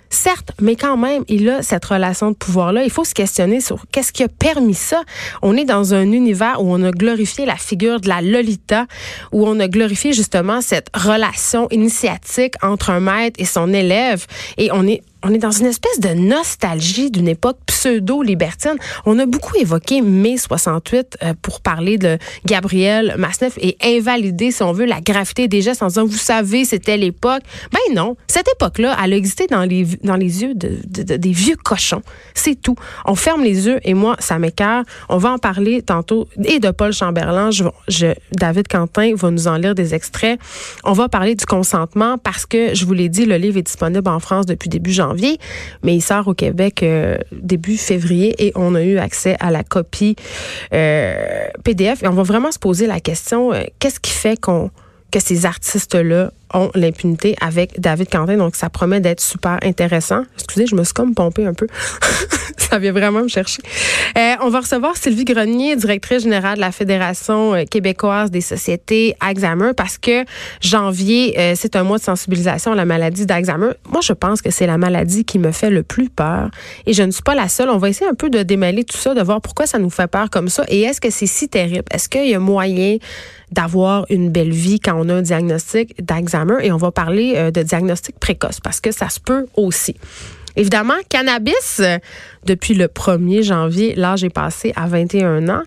Certes, 0.09 0.51
mais 0.59 0.75
quand 0.75 0.97
même, 0.97 1.23
il 1.27 1.49
a 1.49 1.61
cette 1.61 1.85
relation 1.85 2.31
de 2.31 2.35
pouvoir-là. 2.35 2.83
Il 2.83 2.89
faut 2.89 3.03
se 3.03 3.13
questionner 3.13 3.61
sur 3.61 3.85
qu'est-ce 3.91 4.11
qui 4.11 4.23
a 4.23 4.27
permis 4.27 4.73
ça. 4.73 5.03
On 5.41 5.55
est 5.55 5.65
dans 5.65 5.93
un 5.93 6.11
univers 6.11 6.63
où 6.63 6.73
on 6.73 6.83
a 6.83 6.91
glorifié 6.91 7.45
la 7.45 7.57
figure 7.57 7.99
de 7.99 8.07
la 8.07 8.21
Lolita, 8.21 8.87
où 9.31 9.47
on 9.47 9.59
a 9.59 9.67
glorifié 9.67 10.13
justement 10.13 10.61
cette 10.61 10.87
relation 10.95 11.67
initiatique 11.69 12.55
entre 12.63 12.89
un 12.89 12.99
maître 12.99 13.39
et 13.39 13.45
son 13.45 13.71
élève. 13.71 14.25
Et 14.57 14.71
on 14.71 14.87
est 14.87 15.03
on 15.23 15.33
est 15.33 15.37
dans 15.39 15.51
une 15.51 15.65
espèce 15.65 15.99
de 15.99 16.09
nostalgie 16.09 17.11
d'une 17.11 17.27
époque 17.27 17.57
pseudo-libertine. 17.65 18.77
On 19.05 19.19
a 19.19 19.25
beaucoup 19.25 19.55
évoqué 19.57 20.01
mai 20.01 20.37
68 20.37 21.17
euh, 21.23 21.33
pour 21.41 21.61
parler 21.61 21.97
de 21.97 22.17
Gabriel 22.45 23.15
Masneff 23.17 23.57
et 23.57 23.77
invalider, 23.83 24.51
si 24.51 24.63
on 24.63 24.71
veut, 24.71 24.85
la 24.85 25.01
gravité 25.01 25.47
des 25.47 25.61
gestes 25.61 25.83
en 25.83 25.87
disant, 25.87 26.05
vous 26.05 26.17
savez, 26.17 26.63
c'était 26.63 26.95
l'époque. 26.95 27.41
Ben 27.71 27.95
non, 27.95 28.15
cette 28.27 28.47
époque-là, 28.55 28.95
elle 29.03 29.13
a 29.13 29.15
existé 29.17 29.47
dans 29.47 29.63
les, 29.63 29.85
dans 30.03 30.15
les 30.15 30.41
yeux 30.41 30.53
de, 30.55 30.79
des 30.85 31.31
vieux 31.31 31.57
cochons. 31.57 32.01
C'est 32.33 32.55
tout. 32.55 32.75
On 33.05 33.15
ferme 33.15 33.43
les 33.43 33.67
yeux 33.67 33.79
et 33.83 33.93
moi, 33.93 34.15
ça 34.19 34.39
m'écœure. 34.39 34.83
On 35.09 35.17
va 35.17 35.31
en 35.31 35.37
parler 35.37 35.81
tantôt 35.81 36.27
et 36.45 36.59
de 36.59 36.71
Paul 36.71 36.93
Chamberlain. 36.93 37.49
David 38.31 38.67
Quentin 38.67 39.13
va 39.15 39.31
nous 39.31 39.47
en 39.47 39.57
lire 39.57 39.75
des 39.75 39.93
extraits. 39.93 40.39
On 40.85 40.93
va 40.93 41.09
parler 41.09 41.35
du 41.35 41.45
consentement 41.45 42.17
parce 42.17 42.45
que, 42.45 42.73
je 42.73 42.85
vous 42.85 42.93
l'ai 42.93 43.09
dit, 43.09 43.25
le 43.25 43.35
livre 43.35 43.57
est 43.57 43.63
disponible 43.63 44.09
en 44.09 44.19
France 44.19 44.45
depuis 44.45 44.69
début 44.69 44.91
janvier 44.91 45.08
mais 45.83 45.95
il 45.95 46.01
sort 46.01 46.27
au 46.27 46.33
Québec 46.33 46.83
euh, 46.83 47.17
début 47.31 47.77
février 47.77 48.35
et 48.37 48.51
on 48.55 48.75
a 48.75 48.83
eu 48.83 48.97
accès 48.97 49.35
à 49.39 49.51
la 49.51 49.63
copie 49.63 50.15
euh, 50.73 51.47
PDF. 51.63 52.01
On 52.03 52.11
va 52.11 52.23
vraiment 52.23 52.51
se 52.51 52.59
poser 52.59 52.87
la 52.87 52.99
question, 52.99 53.53
euh, 53.53 53.63
qu'est-ce 53.79 53.99
qui 53.99 54.11
fait 54.11 54.39
qu'on 54.39 54.71
que 55.11 55.19
ces 55.19 55.45
artistes-là 55.45 56.31
ont 56.53 56.71
l'impunité 56.75 57.35
avec 57.41 57.79
David 57.79 58.09
Quentin. 58.09 58.37
Donc, 58.37 58.55
ça 58.55 58.69
promet 58.69 58.99
d'être 58.99 59.21
super 59.21 59.59
intéressant. 59.63 60.23
Excusez, 60.35 60.67
je 60.67 60.75
me 60.75 60.83
suis 60.83 60.93
comme 60.93 61.13
pompée 61.13 61.45
un 61.45 61.53
peu. 61.53 61.67
ça 62.57 62.77
vient 62.79 62.91
vraiment 62.91 63.23
me 63.23 63.27
chercher. 63.27 63.61
Euh, 64.17 64.35
on 64.41 64.49
va 64.49 64.59
recevoir 64.59 64.95
Sylvie 64.97 65.25
Grenier, 65.25 65.75
directrice 65.75 66.23
générale 66.23 66.55
de 66.55 66.61
la 66.61 66.71
Fédération 66.71 67.55
euh, 67.55 67.63
québécoise 67.63 68.31
des 68.31 68.41
sociétés 68.41 69.15
Alzheimer, 69.19 69.71
parce 69.75 69.97
que 69.97 70.25
janvier, 70.61 71.35
euh, 71.39 71.53
c'est 71.55 71.75
un 71.75 71.83
mois 71.83 71.97
de 71.97 72.03
sensibilisation 72.03 72.71
à 72.71 72.75
la 72.75 72.85
maladie 72.85 73.25
d'Alzheimer. 73.25 73.71
Moi, 73.89 74.01
je 74.01 74.13
pense 74.13 74.41
que 74.41 74.51
c'est 74.51 74.67
la 74.67 74.77
maladie 74.77 75.25
qui 75.25 75.39
me 75.39 75.51
fait 75.51 75.69
le 75.69 75.83
plus 75.83 76.09
peur. 76.09 76.49
Et 76.85 76.93
je 76.93 77.03
ne 77.03 77.11
suis 77.11 77.23
pas 77.23 77.35
la 77.35 77.49
seule. 77.49 77.69
On 77.69 77.77
va 77.77 77.89
essayer 77.89 78.09
un 78.09 78.15
peu 78.15 78.29
de 78.29 78.43
démêler 78.43 78.83
tout 78.83 78.97
ça, 78.97 79.13
de 79.13 79.21
voir 79.21 79.41
pourquoi 79.41 79.65
ça 79.65 79.79
nous 79.79 79.89
fait 79.89 80.07
peur 80.07 80.29
comme 80.29 80.49
ça. 80.49 80.63
Et 80.67 80.81
est-ce 80.81 81.01
que 81.01 81.09
c'est 81.09 81.27
si 81.27 81.49
terrible? 81.49 81.85
Est-ce 81.91 82.09
qu'il 82.09 82.27
y 82.27 82.35
a 82.35 82.39
moyen 82.39 82.97
d'avoir 83.51 84.05
une 84.09 84.29
belle 84.29 84.51
vie 84.51 84.79
quand 84.79 84.93
on 84.95 85.09
a 85.09 85.15
un 85.15 85.21
diagnostic 85.21 86.03
d'Alzheimer? 86.03 86.38
Et 86.61 86.71
on 86.71 86.77
va 86.77 86.91
parler 86.91 87.33
euh, 87.35 87.51
de 87.51 87.61
diagnostic 87.61 88.19
précoce 88.19 88.59
parce 88.59 88.79
que 88.79 88.91
ça 88.91 89.09
se 89.09 89.19
peut 89.19 89.45
aussi. 89.55 89.95
Évidemment, 90.55 90.95
cannabis, 91.09 91.79
euh, 91.79 91.97
depuis 92.45 92.73
le 92.73 92.87
1er 92.87 93.43
janvier, 93.43 93.95
l'âge 93.95 94.23
est 94.23 94.29
passé 94.29 94.73
à 94.75 94.87
21 94.87 95.47
ans. 95.49 95.63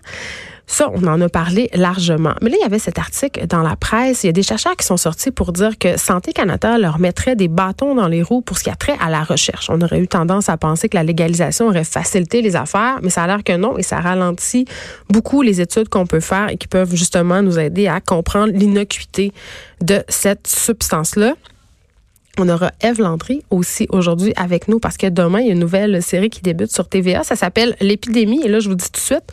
Ça, 0.65 0.89
on 0.93 1.05
en 1.07 1.19
a 1.19 1.29
parlé 1.29 1.69
largement. 1.73 2.33
Mais 2.41 2.49
là, 2.49 2.55
il 2.59 2.63
y 2.63 2.65
avait 2.65 2.79
cet 2.79 2.97
article 2.97 3.45
dans 3.47 3.61
la 3.61 3.75
presse. 3.75 4.23
Il 4.23 4.27
y 4.27 4.29
a 4.29 4.33
des 4.33 4.43
chercheurs 4.43 4.75
qui 4.77 4.85
sont 4.85 4.97
sortis 4.97 5.29
pour 5.29 5.51
dire 5.51 5.77
que 5.77 5.99
Santé 5.99 6.31
Canada 6.31 6.77
leur 6.77 6.99
mettrait 6.99 7.35
des 7.35 7.49
bâtons 7.49 7.95
dans 7.95 8.07
les 8.07 8.23
roues 8.23 8.41
pour 8.41 8.57
ce 8.57 8.63
qui 8.63 8.69
a 8.69 8.75
trait 8.75 8.95
à 9.01 9.09
la 9.09 9.23
recherche. 9.23 9.69
On 9.69 9.81
aurait 9.81 9.99
eu 9.99 10.07
tendance 10.07 10.49
à 10.49 10.57
penser 10.57 10.87
que 10.87 10.95
la 10.95 11.03
légalisation 11.03 11.67
aurait 11.67 11.83
facilité 11.83 12.41
les 12.41 12.55
affaires, 12.55 12.99
mais 13.03 13.09
ça 13.09 13.23
a 13.23 13.27
l'air 13.27 13.43
que 13.43 13.55
non 13.55 13.77
et 13.77 13.83
ça 13.83 13.99
ralentit 13.99 14.65
beaucoup 15.09 15.41
les 15.41 15.59
études 15.59 15.89
qu'on 15.89 16.07
peut 16.07 16.21
faire 16.21 16.49
et 16.49 16.57
qui 16.57 16.67
peuvent 16.67 16.95
justement 16.95 17.41
nous 17.41 17.59
aider 17.59 17.87
à 17.87 17.99
comprendre 17.99 18.53
l'innocuité 18.53 19.33
de 19.81 20.03
cette 20.07 20.47
substance-là. 20.47 21.35
On 22.39 22.49
aura 22.49 22.71
Eve 22.81 22.99
Landry 22.99 23.43
aussi 23.51 23.85
aujourd'hui 23.89 24.33
avec 24.35 24.67
nous 24.67 24.79
parce 24.79 24.97
que 24.97 25.07
demain, 25.07 25.41
il 25.41 25.47
y 25.47 25.49
a 25.49 25.53
une 25.53 25.59
nouvelle 25.59 26.01
série 26.01 26.31
qui 26.31 26.41
débute 26.41 26.71
sur 26.71 26.87
TVA. 26.87 27.23
Ça 27.23 27.35
s'appelle 27.35 27.75
L'épidémie. 27.79 28.41
Et 28.43 28.47
là, 28.47 28.59
je 28.59 28.69
vous 28.69 28.75
dis 28.75 28.85
tout 28.85 28.99
de 28.99 29.05
suite, 29.05 29.31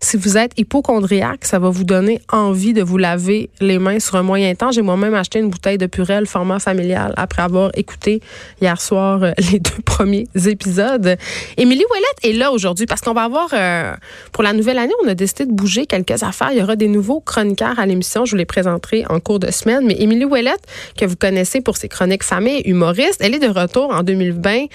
si 0.00 0.16
vous 0.16 0.38
êtes 0.38 0.52
hypochondriaque, 0.56 1.44
ça 1.44 1.58
va 1.58 1.70
vous 1.70 1.84
donner 1.84 2.20
envie 2.30 2.72
de 2.72 2.82
vous 2.82 2.98
laver 2.98 3.50
les 3.60 3.78
mains 3.78 3.98
sur 3.98 4.16
un 4.16 4.22
moyen 4.22 4.54
temps. 4.54 4.70
J'ai 4.70 4.82
moi-même 4.82 5.14
acheté 5.14 5.40
une 5.40 5.50
bouteille 5.50 5.78
de 5.78 5.86
Purel 5.86 6.26
format 6.26 6.58
familial 6.60 7.14
après 7.16 7.42
avoir 7.42 7.70
écouté 7.74 8.20
hier 8.60 8.80
soir 8.80 9.22
euh, 9.22 9.32
les 9.52 9.58
deux 9.58 9.82
premiers 9.84 10.28
épisodes. 10.46 11.16
Émilie 11.56 11.84
Ouellette 11.90 12.18
est 12.24 12.38
là 12.38 12.52
aujourd'hui 12.52 12.86
parce 12.86 13.00
qu'on 13.00 13.12
va 13.12 13.24
avoir, 13.24 13.48
euh, 13.52 13.94
pour 14.32 14.42
la 14.42 14.52
nouvelle 14.52 14.78
année, 14.78 14.94
on 15.04 15.08
a 15.08 15.14
décidé 15.14 15.46
de 15.46 15.52
bouger 15.52 15.86
quelques 15.86 16.22
affaires. 16.22 16.50
Il 16.52 16.58
y 16.58 16.62
aura 16.62 16.76
des 16.76 16.88
nouveaux 16.88 17.20
chroniqueurs 17.20 17.78
à 17.78 17.86
l'émission. 17.86 18.24
Je 18.24 18.32
vous 18.32 18.36
les 18.36 18.46
présenterai 18.46 19.04
en 19.08 19.18
cours 19.20 19.40
de 19.40 19.50
semaine. 19.50 19.84
Mais 19.84 19.96
Émilie 19.98 20.24
Ouellette, 20.24 20.62
que 20.96 21.04
vous 21.04 21.16
connaissez 21.16 21.60
pour 21.60 21.76
ses 21.76 21.88
chroniques 21.88 22.22
famille 22.22 22.60
humoriste, 22.64 23.20
elle 23.20 23.34
est 23.34 23.38
de 23.38 23.48
retour 23.48 23.90
en 23.90 24.02
2020 24.02 24.66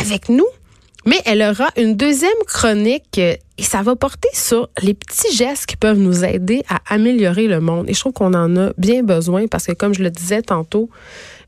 avec 0.00 0.28
nous. 0.28 0.46
Mais 1.06 1.20
elle 1.24 1.40
aura 1.40 1.68
une 1.76 1.96
deuxième 1.96 2.30
chronique 2.46 3.18
euh, 3.18 3.36
et 3.58 3.62
ça 3.62 3.82
va 3.82 3.94
porter 3.94 4.28
sur 4.32 4.68
les 4.82 4.92
petits 4.92 5.34
gestes 5.34 5.66
qui 5.66 5.76
peuvent 5.76 5.98
nous 5.98 6.24
aider 6.24 6.62
à 6.68 6.80
améliorer 6.92 7.46
le 7.46 7.60
monde. 7.60 7.88
Et 7.88 7.94
je 7.94 8.00
trouve 8.00 8.12
qu'on 8.12 8.34
en 8.34 8.56
a 8.56 8.72
bien 8.76 9.02
besoin 9.04 9.46
parce 9.46 9.66
que, 9.66 9.72
comme 9.72 9.94
je 9.94 10.02
le 10.02 10.10
disais 10.10 10.42
tantôt, 10.42 10.90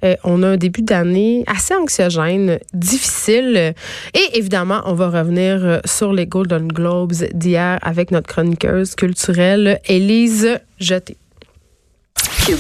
euh, 0.05 0.15
on 0.23 0.45
a 0.45 0.49
un 0.49 0.57
début 0.57 0.83
d'année 0.83 1.43
assez 1.49 1.75
anxiogène, 1.75 2.61
difficile. 2.73 3.75
Et 4.15 4.39
évidemment, 4.39 4.81
on 4.87 4.95
va 4.95 5.09
revenir 5.09 5.65
euh, 5.65 5.81
sur 5.85 6.13
les 6.13 6.27
Golden 6.27 6.69
Globes 6.69 7.13
d'hier 7.35 7.79
avec 7.83 8.13
notre 8.13 8.29
chroniqueuse 8.29 8.95
culturelle, 8.95 9.81
Élise 9.87 10.61
Jeté. 10.79 11.17